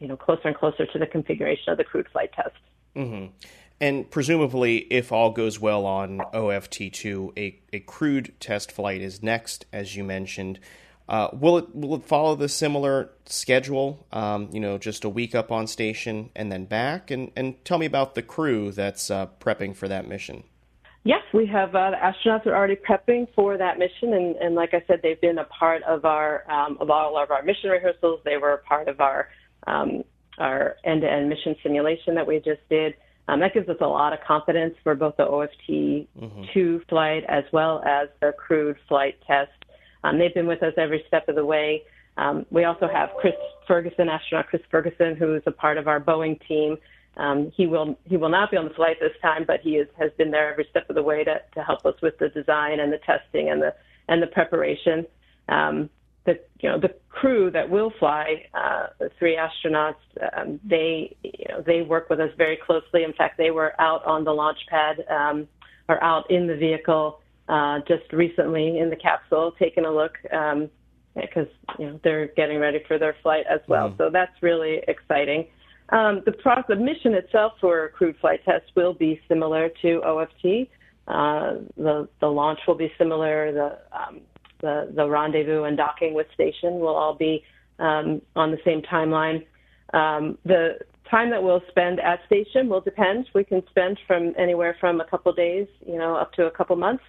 you 0.00 0.08
know, 0.08 0.16
closer 0.16 0.48
and 0.48 0.56
closer 0.56 0.86
to 0.86 0.98
the 0.98 1.06
configuration 1.06 1.70
of 1.70 1.76
the 1.76 1.84
crewed 1.84 2.08
flight 2.10 2.32
test. 2.32 2.56
Mm-hmm. 2.96 3.26
And 3.80 4.10
presumably, 4.10 4.78
if 4.90 5.12
all 5.12 5.32
goes 5.32 5.60
well 5.60 5.84
on 5.84 6.18
OFT2, 6.32 7.36
a, 7.36 7.60
a 7.72 7.80
crewed 7.80 8.32
test 8.40 8.72
flight 8.72 9.02
is 9.02 9.22
next, 9.22 9.66
as 9.72 9.96
you 9.96 10.04
mentioned. 10.04 10.60
Uh, 11.08 11.28
will 11.32 11.58
it 11.58 11.74
will 11.74 11.96
it 11.96 12.04
follow 12.04 12.34
the 12.34 12.48
similar 12.48 13.10
schedule? 13.26 14.06
Um, 14.10 14.48
you 14.52 14.60
know, 14.60 14.78
just 14.78 15.04
a 15.04 15.08
week 15.08 15.34
up 15.34 15.52
on 15.52 15.66
station 15.66 16.30
and 16.34 16.50
then 16.50 16.64
back. 16.64 17.10
And 17.10 17.30
and 17.36 17.62
tell 17.64 17.78
me 17.78 17.86
about 17.86 18.14
the 18.14 18.22
crew 18.22 18.72
that's 18.72 19.10
uh, 19.10 19.26
prepping 19.40 19.76
for 19.76 19.88
that 19.88 20.08
mission. 20.08 20.44
Yes, 21.06 21.20
we 21.34 21.44
have 21.46 21.74
uh, 21.74 21.90
the 21.90 21.96
astronauts 21.96 22.46
are 22.46 22.56
already 22.56 22.76
prepping 22.76 23.28
for 23.34 23.58
that 23.58 23.78
mission, 23.78 24.14
and, 24.14 24.36
and 24.36 24.54
like 24.54 24.72
I 24.72 24.82
said, 24.86 25.00
they've 25.02 25.20
been 25.20 25.36
a 25.36 25.44
part 25.44 25.82
of 25.82 26.06
our 26.06 26.50
um, 26.50 26.78
of 26.80 26.88
all 26.88 27.22
of 27.22 27.30
our 27.30 27.42
mission 27.42 27.68
rehearsals. 27.68 28.20
They 28.24 28.38
were 28.38 28.54
a 28.54 28.58
part 28.58 28.88
of 28.88 29.02
our 29.02 29.28
um, 29.66 30.04
our 30.38 30.76
end-to-end 30.84 31.28
mission 31.28 31.56
simulation 31.62 32.14
that 32.14 32.26
we 32.26 32.36
just 32.38 32.66
did. 32.70 32.94
Um, 33.28 33.40
that 33.40 33.54
gives 33.54 33.68
us 33.68 33.76
a 33.80 33.86
lot 33.86 34.12
of 34.12 34.20
confidence 34.26 34.74
for 34.82 34.94
both 34.94 35.16
the 35.16 35.24
OFT 35.24 35.68
mm-hmm. 35.68 36.42
two 36.52 36.82
flight 36.88 37.24
as 37.28 37.44
well 37.52 37.82
as 37.86 38.08
the 38.20 38.32
crewed 38.32 38.76
flight 38.88 39.16
test. 39.26 39.52
Um, 40.04 40.18
they've 40.18 40.34
been 40.34 40.46
with 40.46 40.62
us 40.62 40.74
every 40.76 41.02
step 41.08 41.28
of 41.28 41.34
the 41.34 41.44
way. 41.44 41.82
Um, 42.16 42.46
we 42.50 42.64
also 42.64 42.86
have 42.92 43.10
Chris 43.18 43.34
Ferguson, 43.66 44.08
astronaut 44.08 44.46
Chris 44.46 44.62
Ferguson, 44.70 45.16
who 45.16 45.34
is 45.34 45.42
a 45.46 45.50
part 45.50 45.78
of 45.78 45.88
our 45.88 46.00
Boeing 46.00 46.38
team. 46.46 46.76
Um, 47.16 47.50
he 47.56 47.66
will 47.66 47.96
he 48.04 48.16
will 48.16 48.28
not 48.28 48.50
be 48.50 48.56
on 48.56 48.68
the 48.68 48.74
flight 48.74 48.96
this 49.00 49.12
time, 49.22 49.44
but 49.46 49.60
he 49.62 49.76
is, 49.76 49.88
has 49.98 50.10
been 50.18 50.30
there 50.30 50.50
every 50.50 50.66
step 50.70 50.88
of 50.88 50.96
the 50.96 51.02
way 51.02 51.24
to, 51.24 51.40
to 51.54 51.62
help 51.62 51.84
us 51.86 51.94
with 52.02 52.18
the 52.18 52.28
design 52.28 52.80
and 52.80 52.92
the 52.92 52.98
testing 52.98 53.50
and 53.50 53.62
the 53.62 53.74
and 54.08 54.22
the 54.22 54.26
preparation. 54.26 55.06
Um, 55.48 55.90
the 56.26 56.40
you 56.60 56.68
know 56.68 56.80
the 56.80 56.94
crew 57.10 57.50
that 57.50 57.68
will 57.68 57.92
fly 57.98 58.46
uh, 58.54 58.86
the 58.98 59.10
three 59.18 59.36
astronauts 59.36 59.94
um, 60.36 60.58
they 60.64 61.16
you 61.22 61.46
know 61.48 61.62
they 61.64 61.82
work 61.82 62.10
with 62.10 62.20
us 62.20 62.30
very 62.36 62.58
closely. 62.64 63.04
In 63.04 63.12
fact, 63.12 63.38
they 63.38 63.50
were 63.50 63.80
out 63.80 64.04
on 64.04 64.24
the 64.24 64.32
launch 64.32 64.58
pad 64.68 65.04
um, 65.10 65.46
or 65.88 66.02
out 66.02 66.30
in 66.30 66.46
the 66.46 66.56
vehicle 66.56 67.20
uh, 67.48 67.80
just 67.86 68.12
recently 68.12 68.78
in 68.78 68.90
the 68.90 68.96
capsule, 68.96 69.52
taking 69.58 69.84
a 69.84 69.90
look 69.90 70.14
because 70.22 71.46
um, 71.68 71.76
you 71.78 71.86
know 71.86 72.00
they're 72.02 72.28
getting 72.36 72.58
ready 72.58 72.82
for 72.86 72.98
their 72.98 73.16
flight 73.22 73.44
as 73.50 73.60
well. 73.68 73.88
Mm-hmm. 73.88 73.98
So 73.98 74.10
that's 74.12 74.32
really 74.42 74.80
exciting. 74.88 75.46
Um, 75.90 76.22
the, 76.24 76.32
the 76.68 76.76
mission 76.76 77.12
itself 77.14 77.52
for 77.60 77.90
crewed 77.90 78.16
flight 78.20 78.40
test 78.44 78.64
will 78.74 78.94
be 78.94 79.20
similar 79.28 79.70
to 79.82 80.02
OFT. 80.02 80.68
Uh, 81.06 81.60
the 81.76 82.08
the 82.20 82.26
launch 82.26 82.60
will 82.66 82.74
be 82.74 82.90
similar. 82.96 83.52
The 83.52 83.78
um, 83.96 84.20
the 84.62 84.92
the 84.96 85.06
rendezvous 85.06 85.64
and 85.64 85.76
docking 85.76 86.14
with 86.14 86.26
station 86.32 86.78
will 86.78 86.94
all 86.94 87.14
be 87.14 87.44
um, 87.78 88.22
on 88.34 88.50
the 88.50 88.58
same 88.64 88.80
timeline. 88.82 89.44
Um, 89.92 90.38
the 90.44 90.78
time 91.10 91.30
that 91.30 91.42
we'll 91.42 91.62
spend 91.68 92.00
at 92.00 92.20
station 92.26 92.68
will 92.68 92.80
depend. 92.80 93.26
We 93.34 93.44
can 93.44 93.62
spend 93.68 93.98
from 94.06 94.32
anywhere 94.38 94.76
from 94.80 95.00
a 95.00 95.04
couple 95.04 95.32
days, 95.34 95.68
you 95.86 95.98
know, 95.98 96.16
up 96.16 96.32
to 96.34 96.46
a 96.46 96.50
couple 96.50 96.74
months. 96.76 97.04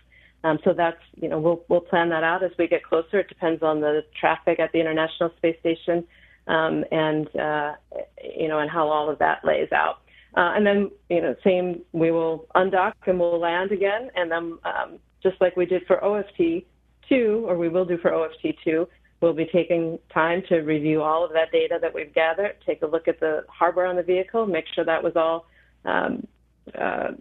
Um, 0.45 0.59
so 0.63 0.73
that's 0.73 1.01
you 1.15 1.27
know 1.27 1.39
we'll 1.39 1.63
we'll 1.69 1.81
plan 1.81 2.09
that 2.09 2.23
out 2.23 2.43
as 2.43 2.51
we 2.59 2.67
get 2.67 2.83
closer. 2.83 3.19
It 3.19 3.29
depends 3.29 3.63
on 3.63 3.81
the 3.81 4.01
traffic 4.19 4.59
at 4.59 4.71
the 4.71 4.79
International 4.79 5.31
Space 5.37 5.57
Station 5.59 6.05
um, 6.47 6.83
and 6.91 7.27
uh, 7.35 7.73
you 8.23 8.47
know, 8.47 8.59
and 8.59 8.69
how 8.69 8.87
all 8.87 9.09
of 9.09 9.19
that 9.19 9.43
lays 9.43 9.71
out. 9.71 10.01
Uh, 10.37 10.51
and 10.55 10.65
then, 10.65 10.91
you 11.09 11.21
know, 11.21 11.33
same, 11.43 11.81
we 11.93 12.11
will 12.11 12.45
undock 12.55 12.93
and 13.07 13.19
we'll 13.19 13.39
land 13.39 13.71
again, 13.71 14.09
and 14.15 14.29
then 14.29 14.57
um, 14.65 14.99
just 15.23 15.39
like 15.39 15.55
we 15.55 15.65
did 15.65 15.83
for 15.87 16.03
OFT 16.03 16.65
two, 17.07 17.45
or 17.47 17.57
we 17.57 17.69
will 17.69 17.85
do 17.85 17.97
for 17.97 18.13
OFT 18.13 18.57
two, 18.63 18.87
we'll 19.21 19.33
be 19.33 19.45
taking 19.45 19.97
time 20.13 20.43
to 20.49 20.57
review 20.59 21.01
all 21.01 21.23
of 21.23 21.31
that 21.31 21.51
data 21.51 21.77
that 21.81 21.93
we've 21.93 22.13
gathered, 22.13 22.55
take 22.65 22.81
a 22.81 22.85
look 22.85 23.07
at 23.07 23.19
the 23.19 23.45
hardware 23.47 23.85
on 23.85 23.95
the 23.95 24.03
vehicle, 24.03 24.45
make 24.45 24.65
sure 24.73 24.83
that 24.83 25.01
was 25.01 25.13
all 25.15 25.47
um, 25.85 26.27
uh, 26.77 27.11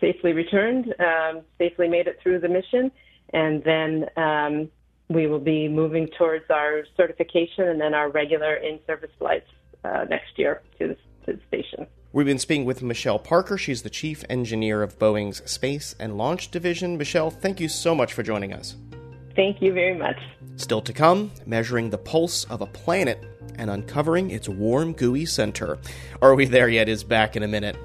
safely 0.00 0.32
returned, 0.32 0.94
um, 0.98 1.42
safely 1.58 1.88
made 1.88 2.06
it 2.06 2.18
through 2.22 2.40
the 2.40 2.48
mission, 2.48 2.90
and 3.32 3.62
then 3.64 4.06
um, 4.16 4.70
we 5.08 5.26
will 5.26 5.40
be 5.40 5.68
moving 5.68 6.08
towards 6.18 6.44
our 6.50 6.84
certification 6.96 7.68
and 7.68 7.80
then 7.80 7.94
our 7.94 8.10
regular 8.10 8.54
in-service 8.54 9.10
flights 9.18 9.50
uh, 9.84 10.04
next 10.08 10.38
year 10.38 10.62
to 10.78 10.88
the, 10.88 10.96
to 11.26 11.38
the 11.38 11.40
station. 11.48 11.86
We've 12.12 12.26
been 12.26 12.38
speaking 12.38 12.64
with 12.64 12.82
Michelle 12.82 13.20
Parker. 13.20 13.56
She's 13.56 13.82
the 13.82 13.90
chief 13.90 14.24
engineer 14.28 14.82
of 14.82 14.98
Boeing's 14.98 15.48
Space 15.48 15.94
and 16.00 16.18
Launch 16.18 16.50
Division. 16.50 16.98
Michelle, 16.98 17.30
thank 17.30 17.60
you 17.60 17.68
so 17.68 17.94
much 17.94 18.12
for 18.12 18.24
joining 18.24 18.52
us. 18.52 18.76
Thank 19.36 19.62
you 19.62 19.72
very 19.72 19.96
much. 19.96 20.18
Still 20.56 20.82
to 20.82 20.92
come, 20.92 21.30
measuring 21.46 21.90
the 21.90 21.98
pulse 21.98 22.44
of 22.44 22.62
a 22.62 22.66
planet 22.66 23.24
and 23.54 23.70
uncovering 23.70 24.30
its 24.30 24.48
warm, 24.48 24.92
gooey 24.92 25.24
center. 25.24 25.78
Are 26.20 26.34
we 26.34 26.46
there 26.46 26.68
yet? 26.68 26.88
Is 26.88 27.04
back 27.04 27.36
in 27.36 27.44
a 27.44 27.48
minute. 27.48 27.76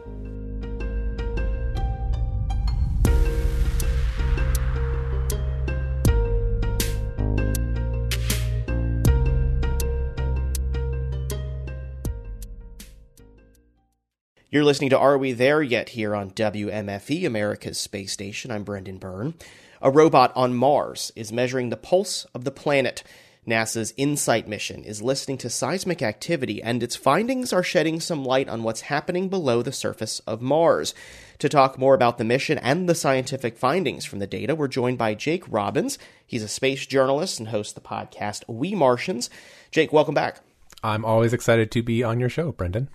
You're 14.55 14.63
listening 14.63 14.91
to 14.91 14.97
Are 14.97 15.17
We 15.17 15.33
There 15.33 15.61
Yet 15.61 15.89
here 15.89 16.15
on 16.15 16.31
WMFE, 16.31 17.25
America's 17.25 17.77
Space 17.77 18.13
Station. 18.13 18.51
I'm 18.51 18.63
Brendan 18.63 18.99
Byrne. 18.99 19.33
A 19.81 19.91
robot 19.91 20.31
on 20.33 20.53
Mars 20.53 21.11
is 21.13 21.29
measuring 21.29 21.71
the 21.71 21.75
pulse 21.75 22.23
of 22.33 22.45
the 22.45 22.51
planet. 22.51 23.03
NASA's 23.45 23.93
InSight 23.97 24.47
mission 24.47 24.85
is 24.85 25.01
listening 25.01 25.37
to 25.39 25.49
seismic 25.49 26.01
activity, 26.01 26.63
and 26.63 26.81
its 26.81 26.95
findings 26.95 27.51
are 27.51 27.63
shedding 27.63 27.99
some 27.99 28.23
light 28.23 28.47
on 28.47 28.63
what's 28.63 28.79
happening 28.79 29.27
below 29.27 29.61
the 29.61 29.73
surface 29.73 30.19
of 30.19 30.41
Mars. 30.41 30.95
To 31.39 31.49
talk 31.49 31.77
more 31.77 31.93
about 31.93 32.17
the 32.17 32.23
mission 32.23 32.57
and 32.59 32.87
the 32.87 32.95
scientific 32.95 33.57
findings 33.57 34.05
from 34.05 34.19
the 34.19 34.25
data, 34.25 34.55
we're 34.55 34.69
joined 34.69 34.97
by 34.97 35.15
Jake 35.15 35.43
Robbins. 35.49 35.99
He's 36.25 36.43
a 36.43 36.47
space 36.47 36.85
journalist 36.85 37.39
and 37.39 37.49
hosts 37.49 37.73
the 37.73 37.81
podcast 37.81 38.43
We 38.47 38.73
Martians. 38.73 39.29
Jake, 39.69 39.91
welcome 39.91 40.15
back. 40.15 40.39
I'm 40.81 41.03
always 41.03 41.33
excited 41.33 41.71
to 41.71 41.83
be 41.83 42.03
on 42.03 42.21
your 42.21 42.29
show, 42.29 42.53
Brendan. 42.53 42.87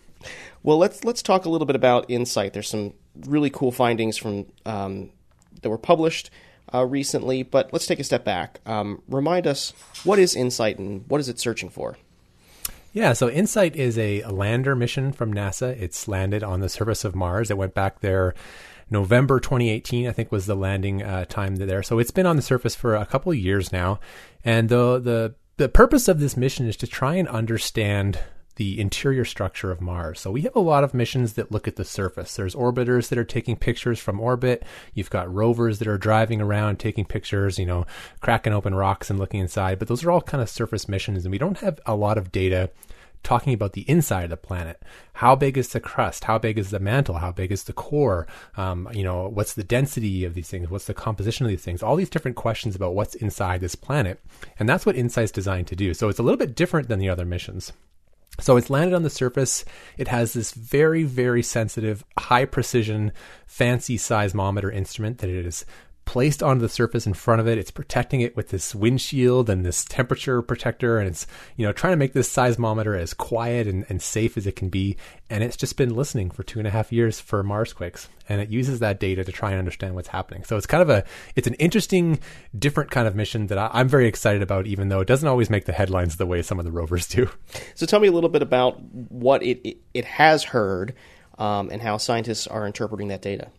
Well, 0.62 0.78
let's 0.78 1.04
let's 1.04 1.22
talk 1.22 1.44
a 1.44 1.48
little 1.48 1.66
bit 1.66 1.76
about 1.76 2.08
InSight. 2.08 2.52
There's 2.52 2.68
some 2.68 2.94
really 3.26 3.50
cool 3.50 3.72
findings 3.72 4.16
from 4.16 4.46
um, 4.66 5.10
that 5.62 5.70
were 5.70 5.78
published 5.78 6.30
uh, 6.74 6.84
recently, 6.84 7.42
but 7.42 7.72
let's 7.72 7.86
take 7.86 7.98
a 7.98 8.04
step 8.04 8.24
back. 8.24 8.60
Um, 8.66 9.02
remind 9.08 9.46
us 9.46 9.72
what 10.04 10.18
is 10.18 10.34
InSight 10.34 10.78
and 10.78 11.04
what 11.08 11.20
is 11.20 11.28
it 11.28 11.38
searching 11.38 11.70
for? 11.70 11.96
Yeah, 12.92 13.12
so 13.12 13.28
InSight 13.28 13.76
is 13.76 13.96
a 13.98 14.22
lander 14.24 14.74
mission 14.74 15.12
from 15.12 15.32
NASA. 15.32 15.80
It's 15.80 16.08
landed 16.08 16.42
on 16.42 16.60
the 16.60 16.68
surface 16.68 17.04
of 17.04 17.14
Mars. 17.14 17.50
It 17.50 17.56
went 17.56 17.72
back 17.72 18.00
there 18.00 18.34
November 18.90 19.38
2018, 19.38 20.08
I 20.08 20.12
think 20.12 20.32
was 20.32 20.46
the 20.46 20.56
landing 20.56 21.02
uh, 21.02 21.24
time 21.26 21.56
there. 21.56 21.82
So 21.82 22.00
it's 22.00 22.10
been 22.10 22.26
on 22.26 22.36
the 22.36 22.42
surface 22.42 22.74
for 22.74 22.96
a 22.96 23.06
couple 23.06 23.30
of 23.30 23.38
years 23.38 23.72
now, 23.72 24.00
and 24.44 24.68
the 24.68 24.98
the 24.98 25.34
the 25.56 25.68
purpose 25.68 26.08
of 26.08 26.20
this 26.20 26.36
mission 26.36 26.66
is 26.66 26.76
to 26.78 26.86
try 26.86 27.14
and 27.14 27.28
understand 27.28 28.18
the 28.60 28.78
interior 28.78 29.24
structure 29.24 29.70
of 29.70 29.80
Mars. 29.80 30.20
So 30.20 30.30
we 30.30 30.42
have 30.42 30.54
a 30.54 30.60
lot 30.60 30.84
of 30.84 30.92
missions 30.92 31.32
that 31.32 31.50
look 31.50 31.66
at 31.66 31.76
the 31.76 31.84
surface. 31.84 32.36
There's 32.36 32.54
orbiters 32.54 33.08
that 33.08 33.16
are 33.16 33.24
taking 33.24 33.56
pictures 33.56 33.98
from 33.98 34.20
orbit. 34.20 34.64
You've 34.92 35.08
got 35.08 35.32
rovers 35.32 35.78
that 35.78 35.88
are 35.88 35.96
driving 35.96 36.42
around 36.42 36.78
taking 36.78 37.06
pictures, 37.06 37.58
you 37.58 37.64
know, 37.64 37.86
cracking 38.20 38.52
open 38.52 38.74
rocks 38.74 39.08
and 39.08 39.18
looking 39.18 39.40
inside. 39.40 39.78
But 39.78 39.88
those 39.88 40.04
are 40.04 40.10
all 40.10 40.20
kind 40.20 40.42
of 40.42 40.50
surface 40.50 40.90
missions, 40.90 41.24
and 41.24 41.32
we 41.32 41.38
don't 41.38 41.56
have 41.60 41.80
a 41.86 41.96
lot 41.96 42.18
of 42.18 42.32
data 42.32 42.68
talking 43.22 43.54
about 43.54 43.72
the 43.72 43.88
inside 43.88 44.24
of 44.24 44.30
the 44.30 44.36
planet. 44.36 44.82
How 45.14 45.34
big 45.34 45.56
is 45.56 45.70
the 45.70 45.80
crust? 45.80 46.24
How 46.24 46.36
big 46.36 46.58
is 46.58 46.68
the 46.68 46.80
mantle? 46.80 47.16
How 47.16 47.32
big 47.32 47.52
is 47.52 47.64
the 47.64 47.72
core? 47.72 48.26
Um, 48.58 48.90
you 48.92 49.02
know, 49.02 49.26
what's 49.26 49.54
the 49.54 49.64
density 49.64 50.26
of 50.26 50.34
these 50.34 50.50
things? 50.50 50.68
What's 50.68 50.84
the 50.84 50.92
composition 50.92 51.46
of 51.46 51.50
these 51.50 51.64
things? 51.64 51.82
All 51.82 51.96
these 51.96 52.10
different 52.10 52.36
questions 52.36 52.76
about 52.76 52.94
what's 52.94 53.14
inside 53.14 53.62
this 53.62 53.74
planet. 53.74 54.20
And 54.58 54.68
that's 54.68 54.84
what 54.84 54.96
InSight's 54.96 55.32
designed 55.32 55.68
to 55.68 55.76
do. 55.76 55.94
So 55.94 56.10
it's 56.10 56.18
a 56.18 56.22
little 56.22 56.36
bit 56.36 56.54
different 56.54 56.88
than 56.88 56.98
the 56.98 57.08
other 57.08 57.24
missions. 57.24 57.72
So 58.40 58.56
it's 58.56 58.70
landed 58.70 58.94
on 58.94 59.02
the 59.02 59.10
surface. 59.10 59.64
It 59.98 60.08
has 60.08 60.32
this 60.32 60.52
very, 60.52 61.04
very 61.04 61.42
sensitive, 61.42 62.04
high 62.18 62.44
precision, 62.44 63.12
fancy 63.46 63.96
seismometer 63.96 64.72
instrument 64.72 65.18
that 65.18 65.30
it 65.30 65.46
is 65.46 65.64
placed 66.10 66.42
onto 66.42 66.60
the 66.60 66.68
surface 66.68 67.06
in 67.06 67.14
front 67.14 67.40
of 67.40 67.46
it. 67.46 67.56
It's 67.56 67.70
protecting 67.70 68.20
it 68.20 68.34
with 68.34 68.48
this 68.48 68.74
windshield 68.74 69.48
and 69.48 69.64
this 69.64 69.84
temperature 69.84 70.42
protector, 70.42 70.98
and 70.98 71.06
it's 71.06 71.24
you 71.54 71.64
know 71.64 71.72
trying 71.72 71.92
to 71.92 71.96
make 71.96 72.14
this 72.14 72.28
seismometer 72.28 72.98
as 72.98 73.14
quiet 73.14 73.68
and, 73.68 73.86
and 73.88 74.02
safe 74.02 74.36
as 74.36 74.44
it 74.44 74.56
can 74.56 74.70
be. 74.70 74.96
And 75.30 75.44
it's 75.44 75.56
just 75.56 75.76
been 75.76 75.94
listening 75.94 76.32
for 76.32 76.42
two 76.42 76.58
and 76.58 76.66
a 76.66 76.72
half 76.72 76.90
years 76.90 77.20
for 77.20 77.44
Mars 77.44 77.72
quakes, 77.72 78.08
and 78.28 78.40
it 78.40 78.50
uses 78.50 78.80
that 78.80 78.98
data 78.98 79.22
to 79.22 79.30
try 79.30 79.50
and 79.50 79.60
understand 79.60 79.94
what's 79.94 80.08
happening. 80.08 80.42
So 80.42 80.56
it's 80.56 80.66
kind 80.66 80.82
of 80.82 80.90
a 80.90 81.04
it's 81.36 81.46
an 81.46 81.54
interesting, 81.54 82.18
different 82.58 82.90
kind 82.90 83.06
of 83.06 83.14
mission 83.14 83.46
that 83.46 83.58
I, 83.58 83.70
I'm 83.72 83.86
very 83.88 84.08
excited 84.08 84.42
about, 84.42 84.66
even 84.66 84.88
though 84.88 84.98
it 84.98 85.06
doesn't 85.06 85.28
always 85.28 85.48
make 85.48 85.66
the 85.66 85.72
headlines 85.72 86.16
the 86.16 86.26
way 86.26 86.42
some 86.42 86.58
of 86.58 86.64
the 86.64 86.72
rovers 86.72 87.06
do. 87.06 87.30
So 87.76 87.86
tell 87.86 88.00
me 88.00 88.08
a 88.08 88.12
little 88.12 88.30
bit 88.30 88.42
about 88.42 88.80
what 88.80 89.44
it 89.44 89.60
it, 89.62 89.78
it 89.94 90.04
has 90.06 90.42
heard 90.42 90.92
um, 91.38 91.70
and 91.70 91.80
how 91.80 91.98
scientists 91.98 92.48
are 92.48 92.66
interpreting 92.66 93.08
that 93.08 93.22
data. 93.22 93.52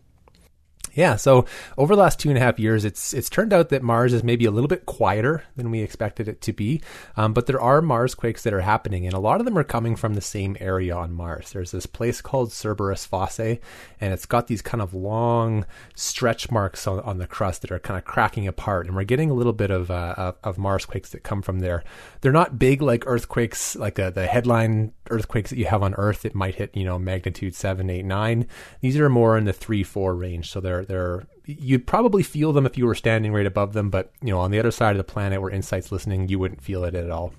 Yeah, 0.94 1.16
so 1.16 1.46
over 1.78 1.96
the 1.96 2.02
last 2.02 2.18
two 2.18 2.28
and 2.28 2.36
a 2.36 2.40
half 2.40 2.58
years, 2.58 2.84
it's 2.84 3.14
it's 3.14 3.30
turned 3.30 3.52
out 3.52 3.70
that 3.70 3.82
Mars 3.82 4.12
is 4.12 4.22
maybe 4.22 4.44
a 4.44 4.50
little 4.50 4.68
bit 4.68 4.84
quieter 4.84 5.44
than 5.56 5.70
we 5.70 5.80
expected 5.80 6.28
it 6.28 6.40
to 6.42 6.52
be, 6.52 6.82
um, 7.16 7.32
but 7.32 7.46
there 7.46 7.60
are 7.60 7.80
Mars 7.80 8.14
quakes 8.14 8.42
that 8.42 8.52
are 8.52 8.60
happening, 8.60 9.06
and 9.06 9.14
a 9.14 9.18
lot 9.18 9.40
of 9.40 9.46
them 9.46 9.56
are 9.56 9.64
coming 9.64 9.96
from 9.96 10.14
the 10.14 10.20
same 10.20 10.56
area 10.60 10.94
on 10.94 11.12
Mars. 11.12 11.52
There's 11.52 11.70
this 11.70 11.86
place 11.86 12.20
called 12.20 12.52
Cerberus 12.52 13.06
Fossae, 13.06 13.58
and 14.00 14.12
it's 14.12 14.26
got 14.26 14.48
these 14.48 14.60
kind 14.60 14.82
of 14.82 14.92
long 14.92 15.64
stretch 15.94 16.50
marks 16.50 16.86
on, 16.86 17.00
on 17.00 17.18
the 17.18 17.26
crust 17.26 17.62
that 17.62 17.72
are 17.72 17.78
kind 17.78 17.96
of 17.96 18.04
cracking 18.04 18.46
apart, 18.46 18.86
and 18.86 18.94
we're 18.94 19.04
getting 19.04 19.30
a 19.30 19.34
little 19.34 19.54
bit 19.54 19.70
of 19.70 19.90
uh, 19.90 20.32
of 20.44 20.58
Mars 20.58 20.84
quakes 20.84 21.10
that 21.10 21.22
come 21.22 21.40
from 21.40 21.60
there. 21.60 21.82
They're 22.20 22.32
not 22.32 22.58
big 22.58 22.82
like 22.82 23.04
earthquakes, 23.06 23.76
like 23.76 23.98
uh, 23.98 24.10
the 24.10 24.26
headline 24.26 24.92
earthquakes 25.10 25.50
that 25.50 25.58
you 25.58 25.66
have 25.66 25.82
on 25.82 25.94
Earth. 25.94 26.26
It 26.26 26.34
might 26.34 26.56
hit 26.56 26.76
you 26.76 26.84
know 26.84 26.98
magnitude 26.98 27.54
seven, 27.54 27.88
eight, 27.88 28.04
nine. 28.04 28.46
These 28.80 28.98
are 28.98 29.08
more 29.08 29.38
in 29.38 29.44
the 29.44 29.52
three, 29.54 29.82
four 29.82 30.14
range, 30.14 30.50
so 30.50 30.60
they're 30.84 31.26
you'd 31.44 31.86
probably 31.86 32.22
feel 32.22 32.52
them 32.52 32.66
if 32.66 32.78
you 32.78 32.86
were 32.86 32.94
standing 32.94 33.32
right 33.32 33.46
above 33.46 33.72
them, 33.72 33.90
but 33.90 34.12
you 34.22 34.30
know 34.30 34.40
on 34.40 34.50
the 34.50 34.58
other 34.58 34.70
side 34.70 34.92
of 34.92 34.98
the 34.98 35.04
planet 35.04 35.40
where 35.40 35.50
InSight's 35.50 35.92
listening, 35.92 36.28
you 36.28 36.38
wouldn't 36.38 36.62
feel 36.62 36.84
it 36.84 36.94
at 36.94 37.10
all. 37.10 37.32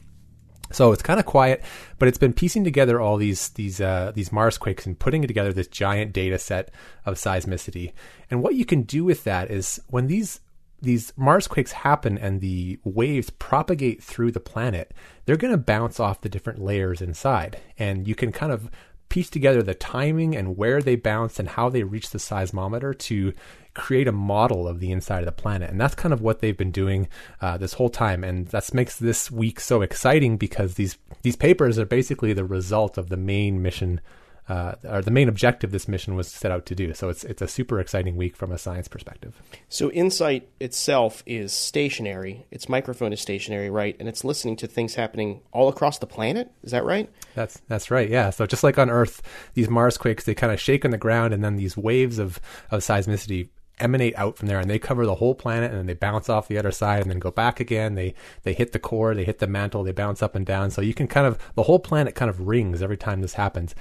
So 0.71 0.91
it's 0.91 1.03
kind 1.03 1.19
of 1.19 1.25
quiet, 1.25 1.63
but 2.00 2.07
it's 2.07 2.17
been 2.17 2.33
piecing 2.33 2.63
together 2.63 3.00
all 3.00 3.17
these 3.17 3.50
these 3.50 3.79
uh, 3.79 4.12
these 4.13 4.31
Mars 4.31 4.57
quakes 4.57 4.85
and 4.85 4.97
putting 4.97 5.23
it 5.23 5.27
together 5.27 5.53
this 5.53 5.67
giant 5.67 6.13
data 6.13 6.39
set 6.39 6.71
of 7.05 7.15
seismicity. 7.15 7.93
And 8.29 8.41
what 8.41 8.55
you 8.55 8.65
can 8.65 8.81
do 8.81 9.03
with 9.03 9.23
that 9.23 9.51
is 9.51 9.79
when 9.88 10.07
these 10.07 10.39
these 10.81 11.13
Mars 11.15 11.47
quakes 11.47 11.71
happen 11.71 12.17
and 12.17 12.41
the 12.41 12.79
waves 12.83 13.29
propagate 13.29 14.03
through 14.03 14.31
the 14.31 14.39
planet, 14.39 14.93
they're 15.25 15.38
going 15.38 15.53
to 15.53 15.57
bounce 15.57 16.00
off 16.00 16.21
the 16.21 16.29
different 16.29 16.59
layers 16.59 17.01
inside, 17.01 17.62
and 17.77 18.07
you 18.07 18.15
can 18.15 18.31
kind 18.31 18.51
of 18.51 18.69
piece 19.13 19.29
together 19.29 19.62
the 19.62 19.75
timing 19.75 20.36
and 20.36 20.58
where 20.58 20.82
they 20.82 20.96
bounce 20.96 21.38
and 21.38 21.50
how 21.50 21.70
they 21.70 21.84
reach 21.84 22.10
the 22.10 22.17
seismometer 22.17 22.98
to 22.98 23.32
create 23.75 24.08
a 24.08 24.12
model 24.12 24.67
of 24.67 24.79
the 24.79 24.91
inside 24.91 25.20
of 25.20 25.27
the 25.27 25.32
planet. 25.32 25.70
And 25.70 25.79
that's 25.79 25.93
kind 25.93 26.12
of 26.12 26.22
what 26.22 26.39
they've 26.39 26.58
been 26.58 26.72
doing 26.72 27.08
uh, 27.39 27.58
this 27.58 27.74
whole 27.74 27.91
time. 27.91 28.24
And 28.24 28.48
that 28.48 28.74
makes 28.74 28.98
this 28.98 29.29
week 29.29 29.60
so 29.60 29.84
exciting 29.84 30.38
because 30.38 30.74
these 30.74 30.98
these 31.22 31.36
papers 31.36 31.77
are 31.77 31.86
basically 31.86 32.34
the 32.34 32.43
result 32.43 32.98
of 32.98 33.10
the 33.10 33.17
main 33.17 33.62
mission 33.62 34.01
uh, 34.50 34.75
or 34.83 35.01
the 35.01 35.12
main 35.12 35.29
objective 35.29 35.71
this 35.71 35.88
mission 35.88 36.15
was 36.15 36.27
set 36.27 36.51
out 36.51 36.65
to 36.65 36.75
do. 36.75 36.93
So 36.93 37.09
it's 37.09 37.23
it's 37.23 37.41
a 37.41 37.47
super 37.47 37.79
exciting 37.79 38.15
week 38.15 38.35
from 38.35 38.51
a 38.51 38.57
science 38.57 38.88
perspective. 38.88 39.41
So 39.69 39.89
InSight 39.89 40.50
itself 40.59 41.23
is 41.25 41.53
stationary. 41.53 42.45
Its 42.51 42.67
microphone 42.67 43.13
is 43.13 43.21
stationary, 43.21 43.69
right? 43.69 43.95
And 44.00 44.09
it's 44.09 44.23
listening 44.23 44.57
to 44.57 44.67
things 44.67 44.95
happening 44.95 45.41
all 45.51 45.69
across 45.69 46.00
the 46.00 46.07
planet. 46.07 46.51
Is 46.63 46.71
that 46.71 46.83
right? 46.83 47.09
That's 47.35 47.62
that's 47.67 47.89
right. 47.89 48.09
Yeah. 48.09 48.31
So 48.31 48.45
just 48.45 48.63
like 48.63 48.77
on 48.77 48.89
Earth, 48.89 49.21
these 49.53 49.69
Mars 49.69 49.97
quakes 49.97 50.25
they 50.25 50.35
kind 50.35 50.51
of 50.51 50.59
shake 50.59 50.83
on 50.83 50.91
the 50.91 50.97
ground, 50.97 51.33
and 51.33 51.43
then 51.43 51.55
these 51.55 51.77
waves 51.77 52.19
of 52.19 52.41
of 52.69 52.81
seismicity 52.81 53.50
emanate 53.79 54.15
out 54.17 54.38
from 54.38 54.47
there 54.47 54.59
and 54.59 54.69
they 54.69 54.77
cover 54.77 55.05
the 55.05 55.15
whole 55.15 55.33
planet 55.33 55.71
and 55.71 55.79
then 55.79 55.88
they 55.88 55.95
bounce 55.95 56.29
off 56.29 56.47
the 56.47 56.59
other 56.59 56.71
side 56.71 57.01
and 57.01 57.09
then 57.09 57.17
go 57.17 57.31
back 57.31 57.59
again 57.59 57.95
they 57.95 58.13
they 58.43 58.53
hit 58.53 58.71
the 58.71 58.77
core 58.77 59.15
they 59.15 59.23
hit 59.23 59.39
the 59.39 59.47
mantle 59.47 59.83
they 59.83 59.91
bounce 59.91 60.21
up 60.21 60.35
and 60.35 60.45
down 60.45 60.69
so 60.69 60.79
you 60.79 60.93
can 60.93 61.07
kind 61.07 61.25
of 61.25 61.39
the 61.55 61.63
whole 61.63 61.79
planet 61.79 62.13
kind 62.13 62.29
of 62.29 62.47
rings 62.47 62.83
every 62.83 62.97
time 62.97 63.21
this 63.21 63.33
happens 63.33 63.73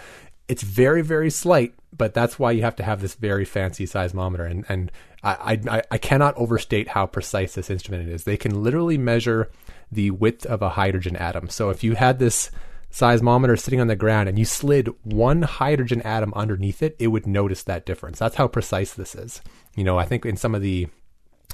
it's 0.52 0.62
very, 0.62 1.00
very 1.00 1.30
slight, 1.30 1.72
but 1.96 2.12
that's 2.12 2.38
why 2.38 2.50
you 2.50 2.60
have 2.60 2.76
to 2.76 2.82
have 2.82 3.00
this 3.00 3.14
very 3.14 3.46
fancy 3.46 3.86
seismometer. 3.86 4.50
And, 4.50 4.66
and 4.68 4.92
I, 5.22 5.58
I, 5.66 5.82
I 5.92 5.96
cannot 5.96 6.36
overstate 6.36 6.88
how 6.88 7.06
precise 7.06 7.54
this 7.54 7.70
instrument 7.70 8.10
is. 8.10 8.24
They 8.24 8.36
can 8.36 8.62
literally 8.62 8.98
measure 8.98 9.50
the 9.90 10.10
width 10.10 10.44
of 10.44 10.60
a 10.60 10.68
hydrogen 10.68 11.16
atom. 11.16 11.48
So 11.48 11.70
if 11.70 11.82
you 11.82 11.94
had 11.94 12.18
this 12.18 12.50
seismometer 12.92 13.58
sitting 13.58 13.80
on 13.80 13.86
the 13.86 13.96
ground 13.96 14.28
and 14.28 14.38
you 14.38 14.44
slid 14.44 14.90
one 15.04 15.40
hydrogen 15.40 16.02
atom 16.02 16.34
underneath 16.34 16.82
it, 16.82 16.96
it 16.98 17.08
would 17.08 17.26
notice 17.26 17.62
that 17.62 17.86
difference. 17.86 18.18
That's 18.18 18.36
how 18.36 18.46
precise 18.46 18.92
this 18.92 19.14
is. 19.14 19.40
You 19.74 19.84
know, 19.84 19.98
I 19.98 20.04
think 20.04 20.26
in 20.26 20.36
some 20.36 20.54
of 20.54 20.60
the 20.60 20.88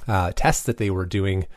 uh, 0.09 0.33
tests 0.35 0.63
that 0.63 0.75
they 0.75 0.89
were 0.89 1.05
doing 1.05 1.47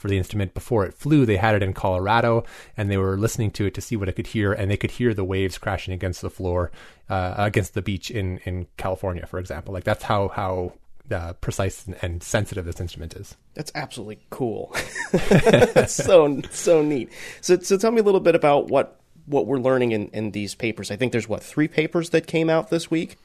for 0.00 0.08
the 0.08 0.16
instrument 0.16 0.54
before 0.54 0.84
it 0.84 0.94
flew. 0.94 1.26
They 1.26 1.36
had 1.36 1.54
it 1.54 1.62
in 1.62 1.72
Colorado 1.72 2.44
and 2.76 2.90
they 2.90 2.96
were 2.96 3.16
listening 3.16 3.50
to 3.52 3.66
it 3.66 3.74
to 3.74 3.80
see 3.80 3.96
what 3.96 4.08
it 4.08 4.14
could 4.14 4.28
hear, 4.28 4.52
and 4.52 4.70
they 4.70 4.76
could 4.76 4.92
hear 4.92 5.14
the 5.14 5.24
waves 5.24 5.58
crashing 5.58 5.94
against 5.94 6.22
the 6.22 6.30
floor, 6.30 6.70
uh, 7.08 7.34
against 7.36 7.74
the 7.74 7.82
beach 7.82 8.10
in, 8.10 8.38
in 8.38 8.66
California, 8.76 9.26
for 9.26 9.38
example. 9.38 9.74
Like 9.74 9.84
that's 9.84 10.04
how 10.04 10.28
how 10.28 10.72
uh, 11.10 11.32
precise 11.34 11.86
and 12.02 12.22
sensitive 12.22 12.64
this 12.64 12.80
instrument 12.80 13.14
is. 13.14 13.36
That's 13.54 13.72
absolutely 13.74 14.20
cool. 14.30 14.74
that's 15.12 15.94
so 15.94 16.40
so 16.50 16.82
neat. 16.82 17.10
So 17.40 17.58
so 17.58 17.76
tell 17.76 17.90
me 17.90 18.00
a 18.00 18.04
little 18.04 18.20
bit 18.20 18.34
about 18.34 18.68
what 18.68 19.00
what 19.26 19.46
we're 19.46 19.58
learning 19.58 19.92
in, 19.92 20.08
in 20.08 20.30
these 20.32 20.54
papers. 20.54 20.90
I 20.90 20.96
think 20.96 21.12
there's 21.12 21.28
what 21.28 21.42
three 21.42 21.68
papers 21.68 22.10
that 22.10 22.26
came 22.26 22.50
out 22.50 22.70
this 22.70 22.90
week. 22.90 23.16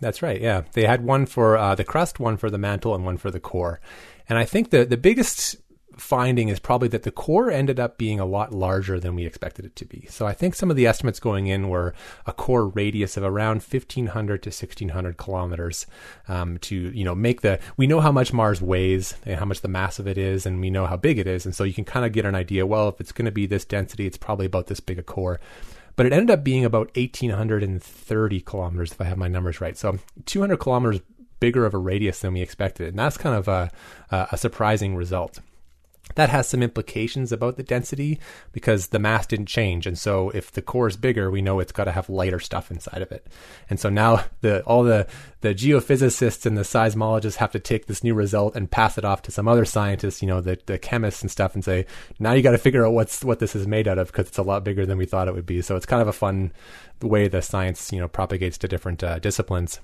That's 0.00 0.22
right. 0.22 0.40
Yeah, 0.40 0.62
they 0.72 0.84
had 0.84 1.04
one 1.04 1.26
for 1.26 1.56
uh, 1.56 1.74
the 1.74 1.84
crust, 1.84 2.18
one 2.18 2.36
for 2.36 2.50
the 2.50 2.58
mantle, 2.58 2.94
and 2.94 3.04
one 3.04 3.18
for 3.18 3.30
the 3.30 3.40
core. 3.40 3.80
And 4.28 4.38
I 4.38 4.44
think 4.44 4.70
the 4.70 4.84
the 4.84 4.96
biggest 4.96 5.56
finding 6.02 6.48
is 6.48 6.58
probably 6.58 6.88
that 6.88 7.04
the 7.04 7.12
core 7.12 7.48
ended 7.48 7.78
up 7.78 7.96
being 7.96 8.18
a 8.18 8.26
lot 8.26 8.52
larger 8.52 8.98
than 8.98 9.14
we 9.14 9.24
expected 9.24 9.64
it 9.64 9.76
to 9.76 9.84
be. 9.84 10.04
So 10.10 10.26
I 10.26 10.32
think 10.32 10.56
some 10.56 10.68
of 10.68 10.76
the 10.76 10.86
estimates 10.86 11.20
going 11.20 11.46
in 11.46 11.68
were 11.68 11.94
a 12.26 12.32
core 12.32 12.66
radius 12.66 13.16
of 13.16 13.22
around 13.22 13.62
1500 13.62 14.42
to 14.42 14.48
1600 14.48 15.16
kilometers 15.16 15.86
um, 16.26 16.58
to, 16.58 16.74
you 16.74 17.04
know, 17.04 17.14
make 17.14 17.42
the, 17.42 17.60
we 17.76 17.86
know 17.86 18.00
how 18.00 18.10
much 18.10 18.32
Mars 18.32 18.60
weighs 18.60 19.14
and 19.24 19.38
how 19.38 19.44
much 19.44 19.60
the 19.60 19.68
mass 19.68 20.00
of 20.00 20.08
it 20.08 20.18
is, 20.18 20.44
and 20.44 20.60
we 20.60 20.70
know 20.70 20.86
how 20.86 20.96
big 20.96 21.18
it 21.18 21.28
is. 21.28 21.46
And 21.46 21.54
so 21.54 21.62
you 21.62 21.72
can 21.72 21.84
kind 21.84 22.04
of 22.04 22.12
get 22.12 22.24
an 22.24 22.34
idea, 22.34 22.66
well, 22.66 22.88
if 22.88 23.00
it's 23.00 23.12
going 23.12 23.26
to 23.26 23.32
be 23.32 23.46
this 23.46 23.64
density, 23.64 24.04
it's 24.04 24.18
probably 24.18 24.46
about 24.46 24.66
this 24.66 24.80
big 24.80 24.98
a 24.98 25.02
core 25.02 25.40
but 25.94 26.06
it 26.06 26.12
ended 26.12 26.30
up 26.30 26.42
being 26.42 26.64
about 26.64 26.86
1830 26.96 28.40
kilometers 28.40 28.92
if 28.92 29.00
i 29.00 29.04
have 29.04 29.18
my 29.18 29.28
numbers 29.28 29.60
right 29.60 29.76
so 29.76 29.98
200 30.24 30.56
kilometers 30.56 31.00
bigger 31.38 31.66
of 31.66 31.74
a 31.74 31.78
radius 31.78 32.20
than 32.20 32.32
we 32.32 32.40
expected 32.40 32.88
and 32.88 32.98
that's 32.98 33.18
kind 33.18 33.36
of 33.36 33.46
a, 33.46 33.70
a 34.10 34.38
surprising 34.38 34.96
result 34.96 35.40
that 36.14 36.30
has 36.30 36.48
some 36.48 36.62
implications 36.62 37.32
about 37.32 37.56
the 37.56 37.62
density 37.62 38.20
because 38.52 38.88
the 38.88 38.98
mass 38.98 39.26
didn't 39.26 39.46
change. 39.46 39.86
And 39.86 39.98
so 39.98 40.30
if 40.30 40.50
the 40.50 40.62
core 40.62 40.88
is 40.88 40.96
bigger, 40.96 41.30
we 41.30 41.42
know 41.42 41.60
it's 41.60 41.72
got 41.72 41.84
to 41.84 41.92
have 41.92 42.08
lighter 42.08 42.40
stuff 42.40 42.70
inside 42.70 43.02
of 43.02 43.12
it. 43.12 43.26
And 43.70 43.78
so 43.80 43.88
now 43.88 44.24
the 44.40 44.62
all 44.64 44.82
the 44.82 45.06
the 45.40 45.54
geophysicists 45.54 46.46
and 46.46 46.56
the 46.56 46.62
seismologists 46.62 47.36
have 47.36 47.52
to 47.52 47.58
take 47.58 47.86
this 47.86 48.04
new 48.04 48.14
result 48.14 48.54
and 48.56 48.70
pass 48.70 48.98
it 48.98 49.04
off 49.04 49.22
to 49.22 49.32
some 49.32 49.48
other 49.48 49.64
scientists, 49.64 50.22
you 50.22 50.28
know, 50.28 50.40
the 50.40 50.58
the 50.66 50.78
chemists 50.78 51.22
and 51.22 51.30
stuff 51.30 51.54
and 51.54 51.64
say, 51.64 51.86
now 52.18 52.32
you 52.32 52.42
got 52.42 52.52
to 52.52 52.58
figure 52.58 52.86
out 52.86 52.92
what's 52.92 53.24
what 53.24 53.38
this 53.38 53.56
is 53.56 53.66
made 53.66 53.88
out 53.88 53.98
of 53.98 54.08
because 54.08 54.28
it's 54.28 54.38
a 54.38 54.42
lot 54.42 54.64
bigger 54.64 54.86
than 54.86 54.98
we 54.98 55.06
thought 55.06 55.28
it 55.28 55.34
would 55.34 55.46
be. 55.46 55.62
So 55.62 55.76
it's 55.76 55.86
kind 55.86 56.02
of 56.02 56.08
a 56.08 56.12
fun 56.12 56.52
way 57.00 57.28
the 57.28 57.42
science, 57.42 57.92
you 57.92 57.98
know, 57.98 58.08
propagates 58.08 58.58
to 58.58 58.68
different 58.68 59.02
uh, 59.02 59.18
disciplines. 59.18 59.80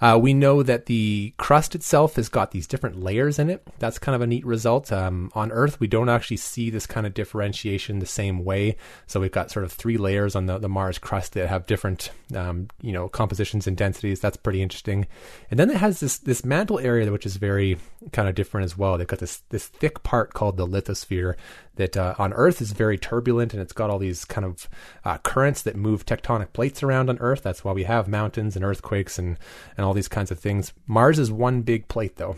Uh, 0.00 0.18
we 0.20 0.32
know 0.32 0.62
that 0.62 0.86
the 0.86 1.34
crust 1.36 1.74
itself 1.74 2.16
has 2.16 2.28
got 2.28 2.50
these 2.52 2.66
different 2.66 3.02
layers 3.02 3.38
in 3.38 3.50
it. 3.50 3.62
That's 3.78 3.98
kind 3.98 4.16
of 4.16 4.22
a 4.22 4.26
neat 4.26 4.46
result. 4.46 4.90
Um, 4.90 5.30
on 5.34 5.52
Earth, 5.52 5.78
we 5.78 5.86
don't 5.86 6.08
actually 6.08 6.38
see 6.38 6.70
this 6.70 6.86
kind 6.86 7.06
of 7.06 7.14
differentiation 7.14 7.98
the 7.98 8.06
same 8.06 8.44
way. 8.44 8.76
So 9.06 9.20
we've 9.20 9.30
got 9.30 9.50
sort 9.50 9.64
of 9.64 9.72
three 9.72 9.98
layers 9.98 10.34
on 10.34 10.46
the, 10.46 10.58
the 10.58 10.68
Mars 10.68 10.98
crust 10.98 11.34
that 11.34 11.48
have 11.48 11.66
different, 11.66 12.10
um, 12.34 12.68
you 12.80 12.92
know, 12.92 13.08
compositions 13.08 13.66
and 13.66 13.76
densities. 13.76 14.20
That's 14.20 14.36
pretty 14.38 14.62
interesting. 14.62 15.06
And 15.50 15.60
then 15.60 15.70
it 15.70 15.76
has 15.76 16.00
this 16.00 16.18
this 16.18 16.44
mantle 16.44 16.78
area, 16.78 17.10
which 17.12 17.26
is 17.26 17.36
very 17.36 17.76
kind 18.12 18.28
of 18.28 18.34
different 18.34 18.64
as 18.64 18.78
well. 18.78 18.96
They've 18.96 19.06
got 19.06 19.20
this 19.20 19.42
this 19.50 19.68
thick 19.68 20.02
part 20.02 20.32
called 20.32 20.56
the 20.56 20.66
lithosphere 20.66 21.34
that 21.80 21.96
uh, 21.96 22.14
on 22.18 22.34
Earth 22.34 22.60
is 22.60 22.72
very 22.72 22.98
turbulent 22.98 23.54
and 23.54 23.62
it's 23.62 23.72
got 23.72 23.88
all 23.88 23.98
these 23.98 24.26
kind 24.26 24.44
of 24.44 24.68
uh, 25.02 25.16
currents 25.18 25.62
that 25.62 25.76
move 25.76 26.04
tectonic 26.04 26.52
plates 26.52 26.82
around 26.82 27.08
on 27.08 27.18
Earth. 27.20 27.42
That's 27.42 27.64
why 27.64 27.72
we 27.72 27.84
have 27.84 28.06
mountains 28.06 28.54
and 28.54 28.64
earthquakes 28.64 29.18
and, 29.18 29.38
and 29.78 29.86
all 29.86 29.94
these 29.94 30.06
kinds 30.08 30.30
of 30.30 30.38
things. 30.38 30.74
Mars 30.86 31.18
is 31.18 31.32
one 31.32 31.62
big 31.62 31.88
plate, 31.88 32.16
though. 32.16 32.36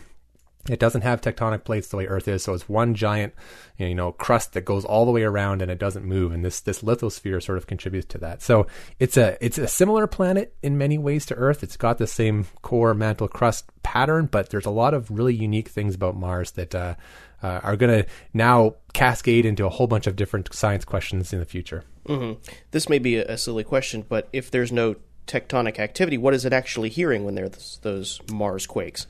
It 0.69 0.79
doesn't 0.79 1.01
have 1.01 1.19
tectonic 1.19 1.65
plates 1.65 1.89
the 1.89 1.97
way 1.97 2.07
Earth 2.07 2.29
is, 2.29 2.41
so 2.41 2.53
it's 2.53 2.69
one 2.69 2.95
giant, 2.95 3.33
you 3.77 3.93
know, 3.93 4.13
crust 4.13 4.53
that 4.53 4.63
goes 4.63 4.85
all 4.85 5.05
the 5.05 5.11
way 5.11 5.23
around 5.23 5.61
and 5.61 5.69
it 5.69 5.77
doesn't 5.77 6.05
move. 6.05 6.31
And 6.31 6.45
this 6.45 6.61
this 6.61 6.81
lithosphere 6.81 7.43
sort 7.43 7.57
of 7.57 7.67
contributes 7.67 8.07
to 8.13 8.17
that. 8.19 8.41
So 8.41 8.65
it's 8.97 9.17
a 9.17 9.35
it's 9.45 9.57
a 9.57 9.67
similar 9.67 10.07
planet 10.07 10.55
in 10.63 10.77
many 10.77 10.97
ways 10.97 11.25
to 11.25 11.35
Earth. 11.35 11.63
It's 11.63 11.75
got 11.75 11.97
the 11.97 12.07
same 12.07 12.45
core 12.61 12.93
mantle 12.93 13.27
crust 13.27 13.65
pattern, 13.83 14.27
but 14.27 14.51
there's 14.51 14.65
a 14.65 14.69
lot 14.69 14.93
of 14.93 15.11
really 15.11 15.35
unique 15.35 15.67
things 15.67 15.95
about 15.95 16.15
Mars 16.15 16.51
that 16.51 16.73
uh, 16.73 16.95
uh, 17.43 17.59
are 17.61 17.75
going 17.75 18.03
to 18.03 18.09
now 18.33 18.75
cascade 18.93 19.45
into 19.45 19.65
a 19.65 19.69
whole 19.69 19.87
bunch 19.87 20.07
of 20.07 20.15
different 20.15 20.53
science 20.53 20.85
questions 20.85 21.33
in 21.33 21.39
the 21.39 21.45
future. 21.45 21.83
Mm-hmm. 22.07 22.41
This 22.71 22.89
may 22.89 22.99
be 22.99 23.17
a, 23.17 23.37
silly 23.37 23.63
question, 23.63 24.05
but 24.07 24.27
if 24.33 24.49
there's 24.49 24.71
no 24.71 24.95
tectonic 25.27 25.79
activity, 25.79 26.17
what 26.17 26.33
is 26.33 26.45
it 26.45 26.53
actually 26.53 26.89
hearing 26.89 27.23
when 27.23 27.35
there's 27.35 27.79
those 27.81 28.19
Mars 28.31 28.65
quakes? 28.65 29.07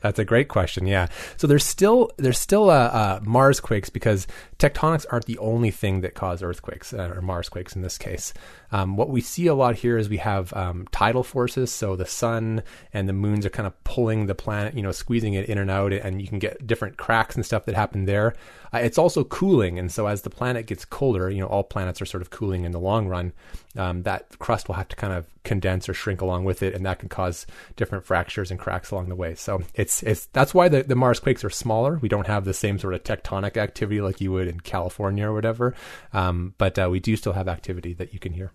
That's 0.00 0.18
a 0.18 0.24
great 0.24 0.48
question. 0.48 0.86
Yeah. 0.86 1.06
So 1.36 1.46
there's 1.46 1.64
still 1.64 2.10
there's 2.16 2.38
still 2.38 2.70
uh, 2.70 2.74
uh, 2.74 3.20
Mars 3.22 3.60
quakes 3.60 3.88
because 3.88 4.26
tectonics 4.62 5.04
aren't 5.10 5.26
the 5.26 5.38
only 5.38 5.72
thing 5.72 6.02
that 6.02 6.14
cause 6.14 6.40
earthquakes 6.40 6.94
uh, 6.94 7.12
or 7.12 7.20
Mars 7.20 7.48
quakes 7.48 7.74
in 7.74 7.82
this 7.82 7.98
case. 7.98 8.32
Um, 8.70 8.96
what 8.96 9.08
we 9.08 9.20
see 9.20 9.48
a 9.48 9.54
lot 9.54 9.74
here 9.74 9.98
is 9.98 10.08
we 10.08 10.18
have 10.18 10.52
um, 10.54 10.86
tidal 10.92 11.24
forces. 11.24 11.72
So 11.72 11.96
the 11.96 12.06
sun 12.06 12.62
and 12.92 13.08
the 13.08 13.12
moons 13.12 13.44
are 13.44 13.50
kind 13.50 13.66
of 13.66 13.82
pulling 13.82 14.26
the 14.26 14.36
planet, 14.36 14.74
you 14.74 14.82
know, 14.82 14.92
squeezing 14.92 15.34
it 15.34 15.48
in 15.48 15.58
and 15.58 15.70
out, 15.70 15.92
and 15.92 16.22
you 16.22 16.28
can 16.28 16.38
get 16.38 16.64
different 16.64 16.96
cracks 16.96 17.34
and 17.34 17.44
stuff 17.44 17.64
that 17.64 17.74
happen 17.74 18.04
there. 18.04 18.34
Uh, 18.72 18.78
it's 18.78 18.98
also 18.98 19.24
cooling, 19.24 19.78
and 19.78 19.92
so 19.92 20.06
as 20.06 20.22
the 20.22 20.30
planet 20.30 20.66
gets 20.66 20.84
colder, 20.84 21.28
you 21.28 21.40
know, 21.40 21.46
all 21.48 21.64
planets 21.64 22.00
are 22.00 22.06
sort 22.06 22.22
of 22.22 22.30
cooling 22.30 22.64
in 22.64 22.72
the 22.72 22.80
long 22.80 23.06
run. 23.06 23.32
Um, 23.76 24.02
that 24.04 24.38
crust 24.38 24.68
will 24.68 24.76
have 24.76 24.88
to 24.88 24.96
kind 24.96 25.12
of 25.12 25.26
condense 25.44 25.88
or 25.88 25.94
shrink 25.94 26.20
along 26.20 26.44
with 26.44 26.62
it, 26.62 26.74
and 26.74 26.86
that 26.86 26.98
can 26.98 27.08
cause 27.08 27.46
different 27.76 28.04
fractures 28.04 28.50
and 28.50 28.58
cracks 28.58 28.90
along 28.90 29.08
the 29.08 29.16
way. 29.16 29.34
So 29.34 29.62
it's 29.74 30.02
it's 30.02 30.26
that's 30.26 30.54
why 30.54 30.68
the, 30.68 30.82
the 30.82 30.94
Mars 30.94 31.20
quakes 31.20 31.44
are 31.44 31.50
smaller. 31.50 31.98
We 32.00 32.08
don't 32.08 32.26
have 32.26 32.44
the 32.44 32.54
same 32.54 32.78
sort 32.78 32.94
of 32.94 33.02
tectonic 33.04 33.56
activity 33.56 34.00
like 34.00 34.20
you 34.20 34.32
would 34.32 34.48
in 34.52 34.60
California 34.60 35.26
or 35.26 35.32
whatever, 35.32 35.74
um, 36.12 36.54
but 36.58 36.78
uh, 36.78 36.88
we 36.90 37.00
do 37.00 37.16
still 37.16 37.32
have 37.32 37.48
activity 37.48 37.94
that 37.94 38.12
you 38.12 38.20
can 38.20 38.32
hear. 38.32 38.52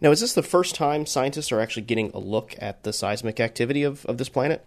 Now, 0.00 0.10
is 0.10 0.20
this 0.20 0.32
the 0.32 0.42
first 0.42 0.74
time 0.74 1.06
scientists 1.06 1.52
are 1.52 1.60
actually 1.60 1.82
getting 1.82 2.10
a 2.12 2.18
look 2.18 2.54
at 2.58 2.82
the 2.82 2.92
seismic 2.92 3.40
activity 3.40 3.82
of, 3.82 4.04
of 4.06 4.18
this 4.18 4.28
planet? 4.28 4.64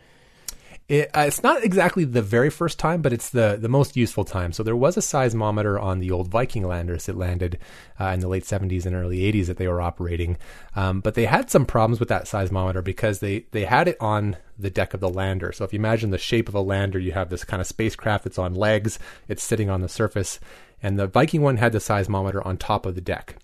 It, 0.90 1.12
uh, 1.16 1.22
it's 1.28 1.44
not 1.44 1.64
exactly 1.64 2.04
the 2.04 2.24
very 2.24 2.50
first 2.50 2.80
time, 2.80 3.04
but 3.04 3.14
it's 3.14 3.30
the, 3.30 3.60
the 3.62 3.70
most 3.70 3.96
useful 3.96 4.26
time. 4.26 4.52
So 4.52 4.64
there 4.64 4.76
was 4.76 4.98
a 4.98 5.02
seismometer 5.02 5.80
on 5.80 6.00
the 6.00 6.10
old 6.10 6.30
Viking 6.30 6.68
landers 6.68 7.06
that 7.06 7.16
landed 7.16 7.60
uh, 8.00 8.08
in 8.08 8.22
the 8.22 8.28
late 8.28 8.44
70s 8.44 8.88
and 8.88 8.96
early 8.96 9.20
80s 9.20 9.46
that 9.46 9.58
they 9.58 9.68
were 9.68 9.82
operating. 9.82 10.38
Um, 10.76 11.02
but 11.02 11.14
they 11.14 11.26
had 11.26 11.52
some 11.52 11.68
problems 11.68 12.00
with 12.00 12.10
that 12.10 12.26
seismometer 12.26 12.84
because 12.84 13.20
they, 13.20 13.46
they 13.52 13.66
had 13.66 13.88
it 13.88 13.98
on 14.02 14.38
the 14.58 14.72
deck 14.72 14.96
of 14.96 15.00
the 15.00 15.10
lander. 15.10 15.52
So 15.52 15.64
if 15.64 15.74
you 15.74 15.78
imagine 15.78 16.10
the 16.10 16.18
shape 16.18 16.50
of 16.50 16.56
a 16.56 16.62
lander, 16.62 16.98
you 16.98 17.12
have 17.12 17.30
this 17.30 17.44
kind 17.44 17.62
of 17.62 17.68
spacecraft 17.68 18.24
that's 18.24 18.40
on 18.40 18.56
legs, 18.56 18.98
it's 19.28 19.44
sitting 19.44 19.70
on 19.70 19.82
the 19.82 19.90
surface. 19.90 20.40
And 20.82 20.98
the 20.98 21.06
Viking 21.06 21.44
one 21.44 21.58
had 21.58 21.72
the 21.72 21.78
seismometer 21.78 22.44
on 22.44 22.58
top 22.58 22.88
of 22.88 22.96
the 22.96 23.02
deck. 23.02 23.36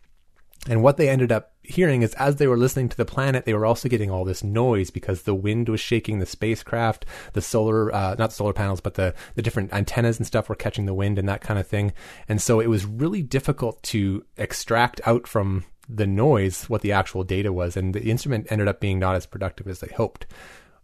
And 0.67 0.81
what 0.81 0.97
they 0.97 1.09
ended 1.09 1.31
up 1.31 1.54
hearing 1.67 2.01
is 2.01 2.13
as 2.15 2.37
they 2.37 2.47
were 2.47 2.57
listening 2.57 2.89
to 2.89 2.97
the 2.97 3.05
planet, 3.05 3.45
they 3.45 3.53
were 3.53 3.65
also 3.65 3.89
getting 3.89 4.11
all 4.11 4.25
this 4.25 4.43
noise 4.43 4.89
because 4.89 5.23
the 5.23 5.35
wind 5.35 5.69
was 5.69 5.79
shaking 5.79 6.19
the 6.19 6.25
spacecraft, 6.25 7.05
the 7.33 7.41
solar, 7.41 7.93
uh, 7.93 8.15
not 8.17 8.29
the 8.29 8.35
solar 8.35 8.53
panels, 8.53 8.81
but 8.81 8.95
the, 8.95 9.13
the 9.35 9.41
different 9.41 9.73
antennas 9.73 10.17
and 10.17 10.27
stuff 10.27 10.49
were 10.49 10.55
catching 10.55 10.85
the 10.85 10.93
wind 10.93 11.19
and 11.19 11.27
that 11.27 11.41
kind 11.41 11.59
of 11.59 11.67
thing. 11.67 11.93
And 12.27 12.41
so 12.41 12.59
it 12.59 12.67
was 12.67 12.85
really 12.85 13.21
difficult 13.21 13.81
to 13.83 14.25
extract 14.37 15.01
out 15.05 15.27
from 15.27 15.65
the 15.87 16.07
noise 16.07 16.63
what 16.69 16.81
the 16.81 16.91
actual 16.91 17.23
data 17.23 17.53
was. 17.53 17.77
And 17.77 17.93
the 17.93 18.09
instrument 18.09 18.47
ended 18.49 18.67
up 18.67 18.79
being 18.79 18.99
not 18.99 19.15
as 19.15 19.25
productive 19.25 19.67
as 19.67 19.79
they 19.79 19.93
hoped 19.95 20.25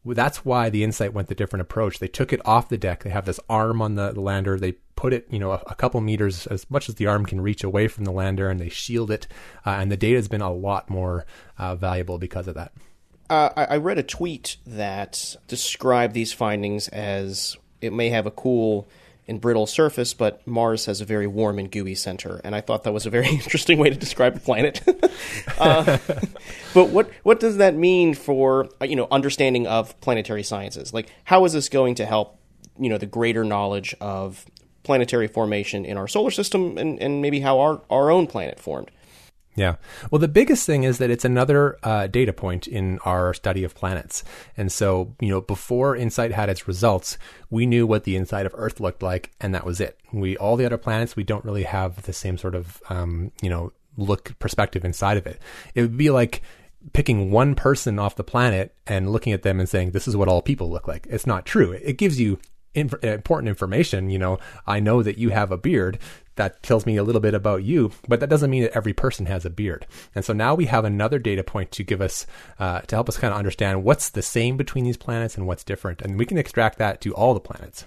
that's 0.05 0.43
why 0.43 0.69
the 0.69 0.83
Insight 0.83 1.13
went 1.13 1.27
the 1.27 1.35
different 1.35 1.61
approach. 1.61 1.99
They 1.99 2.07
took 2.07 2.33
it 2.33 2.41
off 2.45 2.69
the 2.69 2.77
deck. 2.77 3.03
They 3.03 3.09
have 3.11 3.25
this 3.25 3.39
arm 3.49 3.81
on 3.81 3.95
the, 3.95 4.19
lander. 4.19 4.59
They 4.59 4.73
put 4.95 5.13
it, 5.13 5.27
you 5.29 5.39
know, 5.39 5.51
a, 5.51 5.61
a, 5.67 5.75
couple 5.75 6.01
meters 6.01 6.47
as 6.47 6.69
much 6.69 6.89
as 6.89 6.95
the 6.95 7.07
arm 7.07 7.25
can 7.25 7.41
reach 7.41 7.63
away 7.63 7.87
from 7.87 8.05
the 8.05 8.11
lander, 8.11 8.49
and 8.49 8.59
they 8.59 8.69
shield 8.69 9.11
it. 9.11 9.27
Uh, 9.65 9.71
and 9.71 9.91
the 9.91 9.97
data 9.97 10.15
has 10.15 10.27
been 10.27 10.41
a 10.41 10.51
lot 10.51 10.89
more 10.89 11.25
uh, 11.57 11.75
valuable 11.75 12.17
because 12.17 12.47
of 12.47 12.55
that. 12.55 12.71
Uh, 13.29 13.49
I, 13.55 13.65
I 13.65 13.77
read 13.77 13.97
a 13.97 14.03
tweet 14.03 14.57
that 14.65 15.35
described 15.47 16.13
these 16.13 16.33
findings 16.33 16.87
as 16.89 17.57
it 17.79 17.93
may 17.93 18.09
have 18.09 18.25
a 18.25 18.31
cool 18.31 18.87
and 19.31 19.39
brittle 19.39 19.65
surface, 19.65 20.13
but 20.13 20.45
Mars 20.45 20.85
has 20.85 20.99
a 20.99 21.05
very 21.05 21.25
warm 21.25 21.57
and 21.57 21.71
gooey 21.71 21.95
center. 21.95 22.41
And 22.43 22.53
I 22.53 22.59
thought 22.59 22.83
that 22.83 22.91
was 22.91 23.05
a 23.05 23.09
very 23.09 23.29
interesting 23.31 23.79
way 23.79 23.89
to 23.89 23.95
describe 23.95 24.35
a 24.35 24.39
planet. 24.39 24.81
uh, 25.57 25.97
but 26.73 26.89
what 26.89 27.09
what 27.23 27.39
does 27.39 27.57
that 27.57 27.73
mean 27.73 28.13
for 28.13 28.69
uh, 28.81 28.85
you 28.85 28.95
know 28.95 29.07
understanding 29.09 29.65
of 29.65 29.99
planetary 30.01 30.43
sciences? 30.43 30.93
Like, 30.93 31.09
how 31.23 31.45
is 31.45 31.53
this 31.53 31.69
going 31.69 31.95
to 31.95 32.05
help 32.05 32.37
you 32.77 32.89
know 32.89 32.97
the 32.97 33.07
greater 33.07 33.43
knowledge 33.43 33.95
of 34.01 34.45
planetary 34.83 35.27
formation 35.27 35.85
in 35.85 35.95
our 35.97 36.07
solar 36.07 36.31
system 36.31 36.77
and, 36.77 37.01
and 37.01 37.21
maybe 37.21 37.39
how 37.39 37.59
our, 37.59 37.81
our 37.89 38.11
own 38.11 38.27
planet 38.27 38.59
formed? 38.59 38.91
Yeah. 39.55 39.75
Well, 40.09 40.19
the 40.19 40.29
biggest 40.29 40.65
thing 40.65 40.83
is 40.83 40.97
that 40.99 41.09
it's 41.09 41.25
another 41.25 41.77
uh, 41.83 42.07
data 42.07 42.31
point 42.31 42.67
in 42.67 42.99
our 42.99 43.33
study 43.33 43.63
of 43.65 43.75
planets. 43.75 44.23
And 44.55 44.71
so, 44.71 45.13
you 45.19 45.27
know, 45.27 45.41
before 45.41 45.95
InSight 45.95 46.31
had 46.31 46.49
its 46.49 46.67
results, 46.67 47.17
we 47.49 47.65
knew 47.65 47.85
what 47.85 48.05
the 48.05 48.15
inside 48.15 48.45
of 48.45 48.55
Earth 48.55 48.79
looked 48.79 49.03
like, 49.03 49.31
and 49.41 49.53
that 49.53 49.65
was 49.65 49.81
it. 49.81 49.99
We 50.13 50.37
all 50.37 50.55
the 50.55 50.65
other 50.65 50.77
planets, 50.77 51.15
we 51.17 51.25
don't 51.25 51.43
really 51.43 51.63
have 51.63 52.03
the 52.03 52.13
same 52.13 52.37
sort 52.37 52.55
of, 52.55 52.81
um, 52.89 53.31
you 53.41 53.49
know, 53.49 53.73
look 53.97 54.37
perspective 54.39 54.85
inside 54.85 55.17
of 55.17 55.27
it. 55.27 55.41
It 55.75 55.81
would 55.81 55.97
be 55.97 56.09
like 56.09 56.41
picking 56.93 57.29
one 57.29 57.53
person 57.53 57.99
off 57.99 58.15
the 58.15 58.23
planet 58.23 58.73
and 58.87 59.11
looking 59.11 59.33
at 59.33 59.43
them 59.43 59.59
and 59.59 59.67
saying 59.67 59.91
this 59.91 60.07
is 60.07 60.15
what 60.15 60.29
all 60.29 60.41
people 60.41 60.69
look 60.69 60.87
like. 60.87 61.07
It's 61.09 61.27
not 61.27 61.45
true. 61.45 61.73
It 61.73 61.97
gives 61.97 62.19
you 62.19 62.39
inf- 62.73 63.03
important 63.03 63.49
information. 63.49 64.09
You 64.09 64.19
know, 64.19 64.39
I 64.65 64.79
know 64.79 65.03
that 65.03 65.17
you 65.17 65.29
have 65.29 65.51
a 65.51 65.57
beard. 65.57 65.99
That 66.41 66.63
tells 66.63 66.87
me 66.87 66.97
a 66.97 67.03
little 67.03 67.21
bit 67.21 67.35
about 67.35 67.61
you, 67.63 67.91
but 68.07 68.19
that 68.19 68.29
doesn't 68.31 68.49
mean 68.49 68.63
that 68.63 68.75
every 68.75 68.93
person 68.93 69.27
has 69.27 69.45
a 69.45 69.49
beard. 69.51 69.85
And 70.15 70.25
so 70.25 70.33
now 70.33 70.55
we 70.55 70.65
have 70.65 70.85
another 70.85 71.19
data 71.19 71.43
point 71.43 71.69
to 71.73 71.83
give 71.83 72.01
us, 72.01 72.25
uh, 72.57 72.79
to 72.81 72.95
help 72.95 73.07
us 73.07 73.19
kind 73.19 73.31
of 73.31 73.37
understand 73.37 73.83
what's 73.83 74.09
the 74.09 74.23
same 74.23 74.57
between 74.57 74.83
these 74.83 74.97
planets 74.97 75.37
and 75.37 75.45
what's 75.45 75.63
different. 75.63 76.01
And 76.01 76.17
we 76.17 76.25
can 76.25 76.39
extract 76.39 76.79
that 76.79 76.99
to 77.01 77.13
all 77.13 77.35
the 77.35 77.39
planets. 77.39 77.85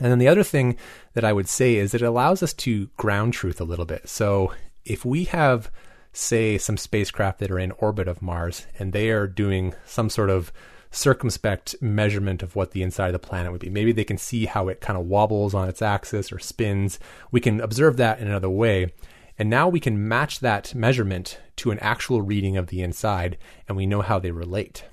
And 0.00 0.12
then 0.12 0.20
the 0.20 0.28
other 0.28 0.44
thing 0.44 0.76
that 1.14 1.24
I 1.24 1.32
would 1.32 1.48
say 1.48 1.74
is 1.74 1.90
that 1.90 2.02
it 2.02 2.06
allows 2.06 2.40
us 2.40 2.52
to 2.54 2.86
ground 2.96 3.32
truth 3.32 3.60
a 3.60 3.64
little 3.64 3.84
bit. 3.84 4.08
So 4.08 4.54
if 4.84 5.04
we 5.04 5.24
have, 5.24 5.68
say, 6.12 6.58
some 6.58 6.76
spacecraft 6.76 7.40
that 7.40 7.50
are 7.50 7.58
in 7.58 7.72
orbit 7.72 8.06
of 8.06 8.22
Mars 8.22 8.64
and 8.78 8.92
they 8.92 9.10
are 9.10 9.26
doing 9.26 9.74
some 9.86 10.08
sort 10.08 10.30
of 10.30 10.52
circumspect 10.92 11.74
measurement 11.80 12.42
of 12.42 12.54
what 12.54 12.70
the 12.70 12.82
inside 12.82 13.08
of 13.08 13.12
the 13.14 13.18
planet 13.18 13.50
would 13.50 13.60
be. 13.60 13.70
Maybe 13.70 13.90
they 13.90 14.04
can 14.04 14.18
see 14.18 14.44
how 14.44 14.68
it 14.68 14.80
kind 14.80 14.98
of 14.98 15.06
wobbles 15.06 15.54
on 15.54 15.68
its 15.68 15.82
axis 15.82 16.30
or 16.30 16.38
spins. 16.38 17.00
We 17.30 17.40
can 17.40 17.60
observe 17.60 17.96
that 17.96 18.20
in 18.20 18.28
another 18.28 18.50
way. 18.50 18.92
And 19.38 19.48
now 19.50 19.68
we 19.68 19.80
can 19.80 20.06
match 20.06 20.40
that 20.40 20.74
measurement 20.74 21.40
to 21.56 21.70
an 21.70 21.78
actual 21.80 22.22
reading 22.22 22.56
of 22.56 22.68
the 22.68 22.82
inside, 22.82 23.38
and 23.66 23.76
we 23.76 23.86
know 23.86 24.02
how 24.02 24.18
they 24.18 24.30
relate. 24.30 24.84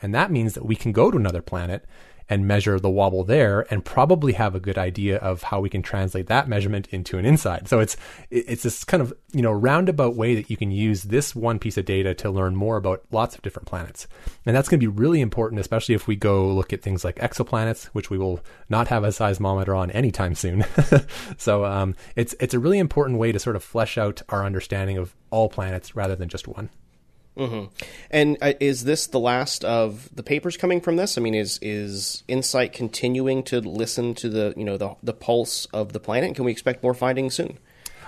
And 0.00 0.14
that 0.14 0.30
means 0.30 0.54
that 0.54 0.64
we 0.64 0.76
can 0.76 0.92
go 0.92 1.10
to 1.10 1.18
another 1.18 1.42
planet 1.42 1.84
and 2.32 2.48
measure 2.48 2.80
the 2.80 2.88
wobble 2.88 3.24
there 3.24 3.66
and 3.70 3.84
probably 3.84 4.32
have 4.32 4.54
a 4.54 4.60
good 4.60 4.78
idea 4.78 5.18
of 5.18 5.42
how 5.42 5.60
we 5.60 5.68
can 5.68 5.82
translate 5.82 6.28
that 6.28 6.48
measurement 6.48 6.88
into 6.90 7.18
an 7.18 7.26
inside. 7.26 7.68
So 7.68 7.78
it's 7.78 7.94
it's 8.30 8.62
this 8.62 8.84
kind 8.84 9.02
of, 9.02 9.12
you 9.32 9.42
know, 9.42 9.52
roundabout 9.52 10.16
way 10.16 10.34
that 10.36 10.48
you 10.48 10.56
can 10.56 10.70
use 10.70 11.02
this 11.02 11.36
one 11.36 11.58
piece 11.58 11.76
of 11.76 11.84
data 11.84 12.14
to 12.14 12.30
learn 12.30 12.56
more 12.56 12.78
about 12.78 13.02
lots 13.10 13.34
of 13.34 13.42
different 13.42 13.68
planets. 13.68 14.06
And 14.46 14.56
that's 14.56 14.70
going 14.70 14.80
to 14.80 14.90
be 14.90 15.00
really 15.02 15.20
important 15.20 15.60
especially 15.60 15.94
if 15.94 16.08
we 16.08 16.16
go 16.16 16.48
look 16.48 16.72
at 16.72 16.80
things 16.80 17.04
like 17.04 17.16
exoplanets, 17.16 17.84
which 17.86 18.08
we 18.08 18.16
will 18.16 18.40
not 18.70 18.88
have 18.88 19.04
a 19.04 19.08
seismometer 19.08 19.76
on 19.76 19.90
anytime 19.90 20.34
soon. 20.34 20.64
so 21.36 21.66
um, 21.66 21.94
it's 22.16 22.34
it's 22.40 22.54
a 22.54 22.58
really 22.58 22.78
important 22.78 23.18
way 23.18 23.30
to 23.30 23.38
sort 23.38 23.56
of 23.56 23.62
flesh 23.62 23.98
out 23.98 24.22
our 24.30 24.46
understanding 24.46 24.96
of 24.96 25.14
all 25.30 25.50
planets 25.50 25.94
rather 25.94 26.16
than 26.16 26.30
just 26.30 26.48
one. 26.48 26.70
Mm-hmm. 27.36 27.72
And 28.10 28.36
uh, 28.42 28.52
is 28.60 28.84
this 28.84 29.06
the 29.06 29.18
last 29.18 29.64
of 29.64 30.14
the 30.14 30.22
papers 30.22 30.56
coming 30.56 30.80
from 30.80 30.96
this? 30.96 31.16
I 31.16 31.20
mean, 31.20 31.34
is 31.34 31.58
is 31.62 32.24
Insight 32.28 32.72
continuing 32.72 33.42
to 33.44 33.60
listen 33.60 34.14
to 34.16 34.28
the 34.28 34.54
you 34.56 34.64
know 34.64 34.76
the 34.76 34.96
the 35.02 35.14
pulse 35.14 35.66
of 35.66 35.92
the 35.92 36.00
planet? 36.00 36.34
Can 36.34 36.44
we 36.44 36.52
expect 36.52 36.82
more 36.82 36.94
findings 36.94 37.34
soon? 37.34 37.58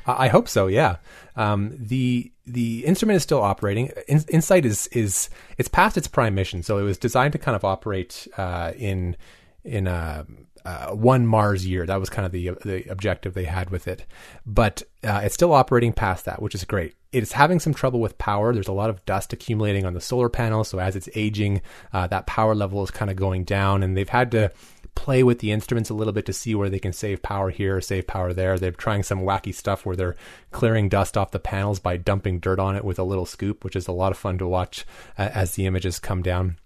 I 0.07 0.29
hope 0.29 0.49
so. 0.49 0.67
Yeah. 0.67 0.97
Um, 1.37 1.75
the 1.79 2.31
the 2.47 2.85
instrument 2.85 3.17
is 3.17 3.23
still 3.23 3.43
operating. 3.43 3.91
In, 4.07 4.23
Insight 4.29 4.67
is 4.67 4.87
is 4.89 5.31
it's 5.57 5.69
past 5.69 5.97
its 5.97 6.07
prime 6.07 6.35
mission, 6.35 6.63
so 6.63 6.79
it 6.79 6.83
was 6.83 6.99
designed 6.99 7.33
to 7.33 7.39
kind 7.39 7.57
of 7.57 7.65
operate 7.65 8.29
uh, 8.37 8.73
in 8.77 9.17
in 9.65 9.87
a 9.87 10.27
uh, 10.65 10.91
one 10.91 11.27
Mars 11.27 11.67
year. 11.67 11.87
That 11.87 12.01
was 12.01 12.11
kind 12.11 12.27
of 12.27 12.33
the 12.33 12.51
the 12.65 12.85
objective 12.91 13.35
they 13.35 13.45
had 13.45 13.71
with 13.71 13.89
it. 13.89 14.05
But 14.45 14.83
uh, 15.03 15.23
it's 15.25 15.35
still 15.35 15.53
operating 15.53 15.93
past 15.93 16.27
that, 16.27 16.43
which 16.43 16.55
is 16.55 16.65
great. 16.65 16.95
It 17.15 17.23
is 17.23 17.33
having 17.33 17.61
some 17.61 17.75
trouble 17.75 18.01
with 18.01 18.19
power. 18.19 18.53
There's 18.53 18.67
a 18.67 18.73
lot 18.73 18.91
of 18.91 19.05
dust 19.07 19.33
accumulating 19.33 19.87
on 19.87 19.95
the 19.95 20.01
solar 20.01 20.29
panel, 20.29 20.65
so 20.65 20.81
as 20.81 20.97
it's 20.97 21.09
aging, 21.15 21.63
uh, 21.93 22.09
that 22.09 22.27
power 22.27 22.57
level 22.57 22.83
is 22.83 22.91
kind 22.91 23.09
of 23.09 23.17
going 23.17 23.45
down, 23.45 23.85
and 23.85 23.97
they've 23.97 24.09
had 24.09 24.33
to 24.33 24.51
play 24.97 25.23
with 25.23 25.39
the 25.39 25.53
instruments 25.53 25.91
a 25.91 25.95
little 25.95 26.13
bit 26.13 26.27
to 26.27 26.33
see 26.33 26.57
where 26.57 26.69
they 26.69 26.81
can 26.81 26.93
save 26.93 27.23
power 27.23 27.51
here, 27.51 27.81
save 27.81 28.09
power 28.09 28.33
there. 28.33 28.59
They're 28.59 28.73
trying 28.73 29.05
some 29.05 29.21
wacky 29.21 29.55
stuff 29.55 29.87
where 29.87 29.95
they're 29.95 30.17
clearing 30.51 30.89
dust 30.89 31.17
off 31.17 31.31
the 31.31 31.39
panels 31.39 31.79
by 31.79 31.99
dumping 31.99 32.41
dirt 32.41 32.59
on 32.59 32.75
it 32.75 32.85
with 32.85 32.99
a 32.99 33.05
little 33.05 33.27
scoop, 33.27 33.63
which 33.63 33.77
is 33.77 33.87
a 33.87 33.93
lot 33.93 34.11
of 34.11 34.19
fun 34.19 34.37
to 34.39 34.47
watch 34.49 34.85
uh, 35.17 35.31
as 35.33 35.55
the 35.55 35.67
images 35.67 36.01
come 36.01 36.21
down 36.21 36.59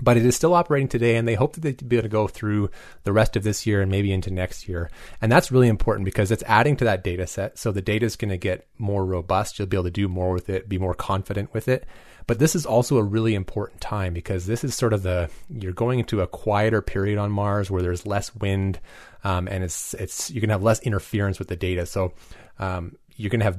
but 0.00 0.16
it 0.16 0.24
is 0.24 0.36
still 0.36 0.54
operating 0.54 0.88
today 0.88 1.16
and 1.16 1.26
they 1.26 1.34
hope 1.34 1.54
that 1.54 1.60
they'll 1.62 1.88
be 1.88 1.96
able 1.96 2.04
to 2.04 2.08
go 2.08 2.28
through 2.28 2.70
the 3.04 3.12
rest 3.12 3.36
of 3.36 3.42
this 3.42 3.66
year 3.66 3.82
and 3.82 3.90
maybe 3.90 4.12
into 4.12 4.30
next 4.30 4.68
year. 4.68 4.90
And 5.20 5.30
that's 5.30 5.50
really 5.50 5.68
important 5.68 6.04
because 6.04 6.30
it's 6.30 6.44
adding 6.46 6.76
to 6.76 6.84
that 6.84 7.04
data 7.04 7.26
set 7.26 7.58
so 7.58 7.72
the 7.72 7.82
data 7.82 8.06
is 8.06 8.16
going 8.16 8.30
to 8.30 8.38
get 8.38 8.66
more 8.78 9.04
robust. 9.04 9.58
You'll 9.58 9.68
be 9.68 9.76
able 9.76 9.84
to 9.84 9.90
do 9.90 10.08
more 10.08 10.32
with 10.32 10.48
it 10.48 10.68
be 10.68 10.78
more 10.78 10.94
confident 10.94 11.52
with 11.52 11.68
it. 11.68 11.86
But 12.26 12.38
this 12.38 12.54
is 12.54 12.66
also 12.66 12.98
a 12.98 13.02
really 13.02 13.34
important 13.34 13.80
time 13.80 14.12
because 14.12 14.44
this 14.46 14.62
is 14.62 14.74
sort 14.74 14.92
of 14.92 15.02
the 15.02 15.30
you're 15.48 15.72
going 15.72 15.98
into 15.98 16.20
a 16.20 16.26
quieter 16.26 16.82
period 16.82 17.18
on 17.18 17.30
mars 17.30 17.70
where 17.70 17.82
there's 17.82 18.06
less 18.06 18.34
wind 18.34 18.80
um, 19.24 19.48
and 19.48 19.64
it's 19.64 19.94
it's 19.94 20.30
you 20.30 20.40
can 20.40 20.50
have 20.50 20.62
less 20.62 20.80
interference 20.80 21.38
with 21.38 21.48
the 21.48 21.56
data. 21.56 21.86
So 21.86 22.12
um, 22.58 22.96
you're 23.16 23.30
going 23.30 23.40
to 23.40 23.46
have 23.46 23.58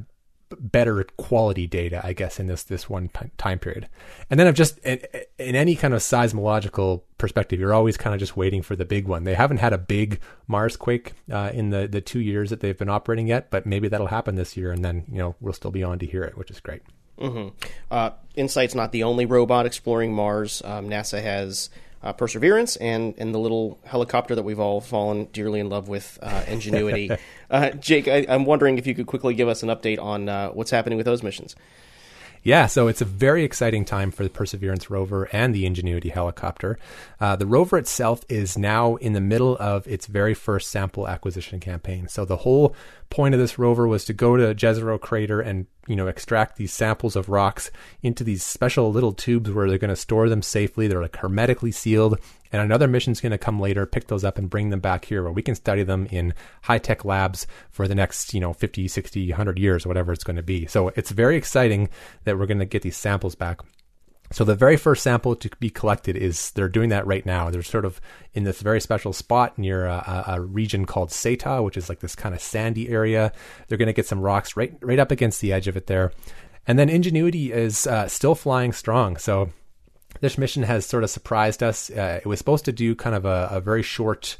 better 0.59 1.03
quality 1.17 1.67
data, 1.67 2.01
I 2.03 2.13
guess, 2.13 2.39
in 2.39 2.47
this 2.47 2.63
this 2.63 2.89
one 2.89 3.09
time 3.37 3.59
period. 3.59 3.87
And 4.29 4.39
then 4.39 4.47
I've 4.47 4.55
just 4.55 4.77
in, 4.79 4.99
in, 5.37 5.55
any 5.55 5.75
kind 5.75 5.93
of 5.93 6.01
seismological 6.01 7.01
perspective, 7.17 7.59
you're 7.59 7.73
always 7.73 7.97
kind 7.97 8.13
of 8.13 8.19
just 8.19 8.35
waiting 8.35 8.61
for 8.61 8.75
the 8.75 8.85
big 8.85 9.07
one. 9.07 9.23
They 9.23 9.35
haven't 9.35 9.57
had 9.57 9.73
a 9.73 9.77
big 9.77 10.19
Mars 10.47 10.75
quake 10.75 11.13
uh, 11.31 11.51
in 11.53 11.69
the 11.69 11.87
the 11.87 12.01
two 12.01 12.19
years 12.19 12.49
that 12.49 12.61
they've 12.61 12.77
been 12.77 12.89
operating 12.89 13.27
yet, 13.27 13.51
but 13.51 13.65
maybe 13.65 13.87
that'll 13.87 14.07
happen 14.07 14.35
this 14.35 14.57
year, 14.57 14.71
and 14.71 14.83
then 14.83 15.05
you 15.11 15.19
know 15.19 15.35
we'll 15.39 15.53
still 15.53 15.71
be 15.71 15.83
on 15.83 15.99
to 15.99 16.05
hear 16.05 16.23
it, 16.23 16.37
which 16.37 16.51
is 16.51 16.59
great. 16.59 16.81
Mm-hmm. 17.19 17.49
Uh, 17.91 18.11
InSight's 18.35 18.75
not 18.75 18.91
the 18.91 19.03
only 19.03 19.25
robot 19.25 19.65
exploring 19.65 20.13
Mars. 20.13 20.61
Um, 20.63 20.89
NASA 20.89 21.21
has 21.21 21.69
uh, 22.01 22.13
Perseverance 22.13 22.75
and, 22.77 23.13
and 23.17 23.33
the 23.33 23.39
little 23.39 23.79
helicopter 23.83 24.35
that 24.35 24.43
we've 24.43 24.59
all 24.59 24.81
fallen 24.81 25.25
dearly 25.33 25.59
in 25.59 25.69
love 25.69 25.89
with, 25.89 26.17
uh, 26.21 26.43
Ingenuity. 26.47 27.11
Uh, 27.51 27.71
Jake, 27.71 28.07
I, 28.07 28.27
am 28.27 28.45
wondering 28.45 28.77
if 28.77 28.85
you 28.85 28.93
could 28.93 29.07
quickly 29.07 29.33
give 29.33 29.47
us 29.47 29.63
an 29.63 29.69
update 29.69 29.99
on 29.99 30.29
uh, 30.29 30.49
what's 30.49 30.69
happening 30.69 30.97
with 30.97 31.05
those 31.07 31.23
missions. 31.23 31.55
Yeah, 32.43 32.67
so 32.67 32.87
it's 32.87 33.01
a 33.01 33.05
very 33.05 33.43
exciting 33.43 33.83
time 33.85 34.11
for 34.11 34.23
the 34.23 34.29
Perseverance 34.29 34.89
rover 34.89 35.27
and 35.33 35.53
the 35.53 35.65
Ingenuity 35.65 36.09
helicopter. 36.09 36.79
Uh, 37.19 37.35
the 37.35 37.45
rover 37.45 37.77
itself 37.77 38.23
is 38.29 38.57
now 38.57 38.95
in 38.97 39.13
the 39.13 39.19
middle 39.19 39.57
of 39.57 39.85
its 39.87 40.05
very 40.05 40.33
first 40.33 40.69
sample 40.69 41.07
acquisition 41.07 41.59
campaign. 41.59 42.07
So 42.07 42.23
the 42.23 42.37
whole 42.37 42.75
point 43.09 43.33
of 43.33 43.39
this 43.39 43.57
rover 43.57 43.87
was 43.87 44.05
to 44.05 44.13
go 44.13 44.37
to 44.37 44.53
Jezero 44.53 44.99
crater 44.99 45.41
and 45.41 45.65
you 45.87 45.95
know 45.95 46.07
extract 46.07 46.57
these 46.57 46.71
samples 46.71 47.15
of 47.15 47.29
rocks 47.29 47.71
into 48.03 48.23
these 48.23 48.43
special 48.43 48.91
little 48.91 49.13
tubes 49.13 49.49
where 49.49 49.67
they're 49.67 49.77
going 49.77 49.89
to 49.89 49.95
store 49.95 50.29
them 50.29 50.41
safely. 50.41 50.87
They're 50.87 51.01
like 51.01 51.17
hermetically 51.17 51.71
sealed. 51.71 52.19
And 52.51 52.61
another 52.61 52.87
mission 52.87 53.11
is 53.11 53.21
going 53.21 53.31
to 53.31 53.37
come 53.37 53.59
later, 53.59 53.85
pick 53.85 54.07
those 54.07 54.23
up 54.23 54.37
and 54.37 54.49
bring 54.49 54.69
them 54.69 54.79
back 54.79 55.05
here 55.05 55.21
where 55.21 55.31
we 55.31 55.43
can 55.43 55.53
study 55.53 55.83
them 55.83 56.07
in 56.09 56.33
high 56.63 56.79
tech 56.79 57.05
labs 57.05 57.45
for 57.69 57.87
the 57.87 57.93
next, 57.93 58.33
you 58.33 58.39
know, 58.39 58.53
50, 58.53 58.87
60, 58.87 59.29
100 59.29 59.59
years, 59.59 59.85
whatever 59.85 60.11
it's 60.11 60.23
going 60.23 60.35
to 60.35 60.43
be. 60.43 60.65
So 60.65 60.87
it's 60.95 61.11
very 61.11 61.35
exciting 61.35 61.89
that 62.23 62.39
we're 62.39 62.47
going 62.47 62.59
to 62.59 62.65
get 62.65 62.81
these 62.81 62.97
samples 62.97 63.35
back. 63.35 63.59
So 64.31 64.43
the 64.43 64.55
very 64.55 64.77
first 64.77 65.01
sample 65.01 65.35
to 65.35 65.49
be 65.59 65.71
collected 65.71 66.15
is 66.15 66.51
they're 66.51 66.69
doing 66.69 66.89
that 66.89 67.07
right 67.07 67.25
now. 67.25 67.49
They're 67.49 67.63
sort 67.63 67.85
of 67.85 67.99
in 68.33 68.43
this 68.43 68.61
very 68.61 68.79
special 68.79 69.11
spot 69.11 69.57
near 69.57 69.85
a, 69.87 70.23
a 70.27 70.41
region 70.41 70.85
called 70.85 71.09
Séítah, 71.09 71.63
which 71.63 71.77
is 71.77 71.89
like 71.89 71.99
this 71.99 72.15
kind 72.15 72.35
of 72.35 72.41
sandy 72.41 72.89
area. 72.89 73.33
They're 73.67 73.77
going 73.77 73.87
to 73.87 73.93
get 73.93 74.05
some 74.05 74.21
rocks 74.21 74.55
right 74.55 74.75
right 74.81 74.99
up 74.99 75.11
against 75.11 75.41
the 75.41 75.51
edge 75.51 75.67
of 75.67 75.75
it 75.75 75.87
there, 75.87 76.11
and 76.67 76.77
then 76.77 76.89
Ingenuity 76.89 77.51
is 77.51 77.87
uh, 77.87 78.07
still 78.07 78.35
flying 78.35 78.71
strong. 78.71 79.17
So 79.17 79.49
this 80.21 80.37
mission 80.37 80.63
has 80.63 80.85
sort 80.85 81.03
of 81.03 81.09
surprised 81.09 81.63
us. 81.63 81.89
Uh, 81.89 82.19
it 82.21 82.27
was 82.27 82.37
supposed 82.37 82.65
to 82.65 82.71
do 82.71 82.95
kind 82.95 83.15
of 83.15 83.25
a, 83.25 83.49
a 83.51 83.61
very 83.61 83.83
short 83.83 84.37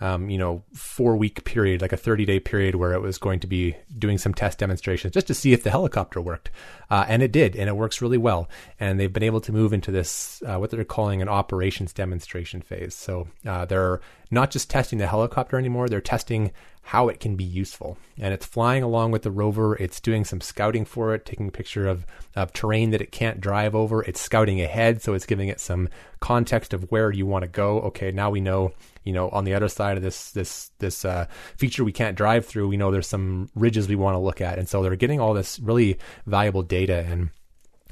um, 0.00 0.30
you 0.30 0.38
know, 0.38 0.62
four 0.72 1.16
week 1.16 1.44
period, 1.44 1.82
like 1.82 1.92
a 1.92 1.96
30 1.96 2.24
day 2.24 2.40
period 2.40 2.74
where 2.74 2.92
it 2.92 3.00
was 3.00 3.18
going 3.18 3.40
to 3.40 3.46
be 3.46 3.76
doing 3.98 4.18
some 4.18 4.32
test 4.32 4.58
demonstrations 4.58 5.14
just 5.14 5.26
to 5.26 5.34
see 5.34 5.52
if 5.52 5.62
the 5.62 5.70
helicopter 5.70 6.20
worked. 6.20 6.50
Uh, 6.90 7.04
and 7.08 7.22
it 7.22 7.30
did, 7.30 7.54
and 7.54 7.68
it 7.68 7.76
works 7.76 8.02
really 8.02 8.18
well. 8.18 8.48
And 8.78 8.98
they've 8.98 9.12
been 9.12 9.22
able 9.22 9.40
to 9.42 9.52
move 9.52 9.72
into 9.72 9.90
this, 9.90 10.42
uh, 10.46 10.56
what 10.56 10.70
they're 10.70 10.84
calling 10.84 11.22
an 11.22 11.28
operations 11.28 11.92
demonstration 11.92 12.62
phase. 12.62 12.94
So 12.94 13.28
uh, 13.46 13.66
they're 13.66 14.00
not 14.30 14.50
just 14.50 14.70
testing 14.70 14.98
the 14.98 15.06
helicopter 15.06 15.58
anymore, 15.58 15.88
they're 15.88 16.00
testing 16.00 16.52
how 16.82 17.08
it 17.08 17.20
can 17.20 17.36
be 17.36 17.44
useful. 17.44 17.98
And 18.18 18.34
it's 18.34 18.46
flying 18.46 18.82
along 18.82 19.12
with 19.12 19.22
the 19.22 19.30
rover. 19.30 19.76
It's 19.76 20.00
doing 20.00 20.24
some 20.24 20.40
scouting 20.40 20.84
for 20.84 21.14
it, 21.14 21.24
taking 21.24 21.48
a 21.48 21.52
picture 21.52 21.86
of, 21.86 22.06
of 22.34 22.52
terrain 22.52 22.90
that 22.90 23.00
it 23.00 23.12
can't 23.12 23.40
drive 23.40 23.74
over. 23.74 24.02
It's 24.02 24.20
scouting 24.20 24.60
ahead, 24.60 25.02
so 25.02 25.14
it's 25.14 25.26
giving 25.26 25.48
it 25.48 25.60
some 25.60 25.88
context 26.20 26.72
of 26.74 26.90
where 26.90 27.12
you 27.12 27.26
want 27.26 27.42
to 27.42 27.48
go. 27.48 27.80
Okay, 27.82 28.10
now 28.10 28.30
we 28.30 28.40
know, 28.40 28.72
you 29.04 29.12
know, 29.12 29.28
on 29.30 29.44
the 29.44 29.54
other 29.54 29.68
side 29.68 29.96
of 29.96 30.02
this 30.02 30.30
this 30.32 30.70
this 30.78 31.04
uh, 31.04 31.26
feature 31.56 31.84
we 31.84 31.92
can't 31.92 32.16
drive 32.16 32.46
through. 32.46 32.68
We 32.68 32.76
know 32.76 32.90
there's 32.90 33.06
some 33.06 33.50
ridges 33.54 33.88
we 33.88 33.96
want 33.96 34.14
to 34.14 34.18
look 34.18 34.40
at, 34.40 34.58
and 34.58 34.68
so 34.68 34.82
they're 34.82 34.96
getting 34.96 35.20
all 35.20 35.34
this 35.34 35.58
really 35.58 35.98
valuable 36.26 36.62
data 36.62 37.06
and 37.08 37.30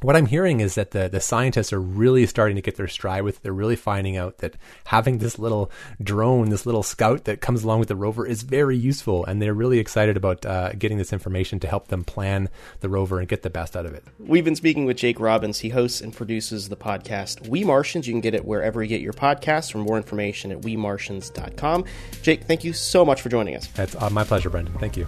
what 0.02 0.16
I'm 0.16 0.26
hearing 0.26 0.60
is 0.60 0.74
that 0.74 0.92
the, 0.92 1.08
the 1.08 1.20
scientists 1.20 1.72
are 1.72 1.80
really 1.80 2.26
starting 2.26 2.56
to 2.56 2.62
get 2.62 2.76
their 2.76 2.88
stride 2.88 3.22
with. 3.22 3.36
It. 3.36 3.42
They're 3.42 3.52
really 3.52 3.76
finding 3.76 4.16
out 4.16 4.38
that 4.38 4.56
having 4.86 5.18
this 5.18 5.38
little 5.38 5.70
drone, 6.02 6.50
this 6.50 6.66
little 6.66 6.82
scout 6.82 7.24
that 7.24 7.40
comes 7.40 7.64
along 7.64 7.80
with 7.80 7.88
the 7.88 7.96
rover, 7.96 8.26
is 8.26 8.42
very 8.42 8.76
useful, 8.76 9.24
and 9.24 9.40
they're 9.40 9.54
really 9.54 9.78
excited 9.78 10.16
about 10.16 10.44
uh, 10.46 10.72
getting 10.72 10.98
this 10.98 11.12
information 11.12 11.60
to 11.60 11.68
help 11.68 11.88
them 11.88 12.04
plan 12.04 12.48
the 12.80 12.88
rover 12.88 13.18
and 13.18 13.28
get 13.28 13.42
the 13.42 13.50
best 13.50 13.76
out 13.76 13.86
of 13.86 13.94
it. 13.94 14.04
We've 14.18 14.44
been 14.44 14.56
speaking 14.56 14.84
with 14.84 14.96
Jake 14.96 15.20
Robbins. 15.20 15.60
He 15.60 15.70
hosts 15.70 16.00
and 16.00 16.12
produces 16.12 16.68
the 16.68 16.76
podcast 16.76 17.48
We 17.48 17.64
Martians. 17.64 18.06
You 18.06 18.14
can 18.14 18.20
get 18.20 18.34
it 18.34 18.44
wherever 18.44 18.82
you 18.82 18.88
get 18.88 19.00
your 19.00 19.12
podcasts. 19.12 19.72
For 19.72 19.78
more 19.78 19.96
information 19.96 20.52
at 20.52 20.60
wemartians.com. 20.60 21.84
Jake, 22.22 22.44
thank 22.44 22.64
you 22.64 22.72
so 22.72 23.04
much 23.04 23.20
for 23.20 23.28
joining 23.28 23.56
us. 23.56 23.66
That's 23.68 23.94
uh, 23.96 24.10
my 24.10 24.24
pleasure, 24.24 24.50
Brendan. 24.50 24.74
Thank 24.78 24.96
you. 24.96 25.06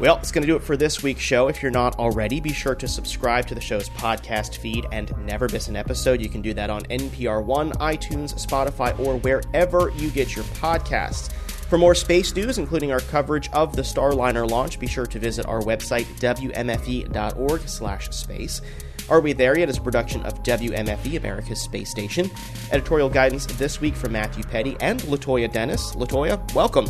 Well, 0.00 0.16
it's 0.16 0.32
going 0.32 0.42
to 0.42 0.48
do 0.48 0.56
it 0.56 0.62
for 0.62 0.76
this 0.76 1.04
week's 1.04 1.22
show. 1.22 1.46
If 1.46 1.62
you're 1.62 1.70
not 1.70 2.00
already, 2.00 2.40
be 2.40 2.52
sure 2.52 2.74
to 2.74 2.88
subscribe 2.88 3.46
to 3.46 3.54
the 3.54 3.60
show's 3.60 3.88
podcast 3.90 4.56
feed 4.56 4.86
and 4.90 5.16
never 5.24 5.48
miss 5.48 5.68
an 5.68 5.76
episode. 5.76 6.20
You 6.20 6.28
can 6.28 6.42
do 6.42 6.52
that 6.52 6.68
on 6.68 6.82
NPR 6.86 7.44
One, 7.44 7.70
iTunes, 7.74 8.34
Spotify, 8.34 8.98
or 8.98 9.18
wherever 9.18 9.92
you 9.96 10.10
get 10.10 10.34
your 10.34 10.44
podcasts. 10.46 11.30
For 11.30 11.78
more 11.78 11.94
space 11.94 12.34
news, 12.34 12.58
including 12.58 12.90
our 12.90 12.98
coverage 13.00 13.48
of 13.52 13.76
the 13.76 13.82
Starliner 13.82 14.50
launch, 14.50 14.80
be 14.80 14.88
sure 14.88 15.06
to 15.06 15.18
visit 15.20 15.46
our 15.46 15.60
website, 15.60 16.06
wmfe.org/space. 16.18 18.60
Are 19.10 19.20
We 19.20 19.34
There 19.34 19.58
Yet 19.58 19.68
is 19.68 19.76
a 19.76 19.82
production 19.82 20.22
of 20.24 20.42
WMFE, 20.42 21.18
America's 21.18 21.60
Space 21.60 21.90
Station. 21.90 22.30
Editorial 22.72 23.10
guidance 23.10 23.44
this 23.46 23.80
week 23.80 23.94
from 23.94 24.12
Matthew 24.12 24.44
Peddie 24.44 24.76
and 24.80 25.00
Latoya 25.02 25.52
Dennis. 25.52 25.94
Latoya, 25.94 26.54
welcome. 26.54 26.86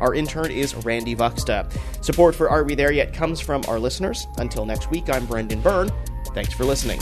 Our 0.00 0.14
intern 0.14 0.50
is 0.50 0.74
Randy 0.76 1.14
Vuxta. 1.14 1.68
Support 2.00 2.34
for 2.34 2.48
Are 2.48 2.64
We 2.64 2.74
There 2.74 2.92
Yet 2.92 3.12
comes 3.12 3.40
from 3.40 3.62
our 3.68 3.78
listeners. 3.78 4.26
Until 4.38 4.64
next 4.64 4.90
week, 4.90 5.10
I'm 5.10 5.26
Brendan 5.26 5.60
Byrne. 5.60 5.90
Thanks 6.34 6.54
for 6.54 6.64
listening. 6.64 7.00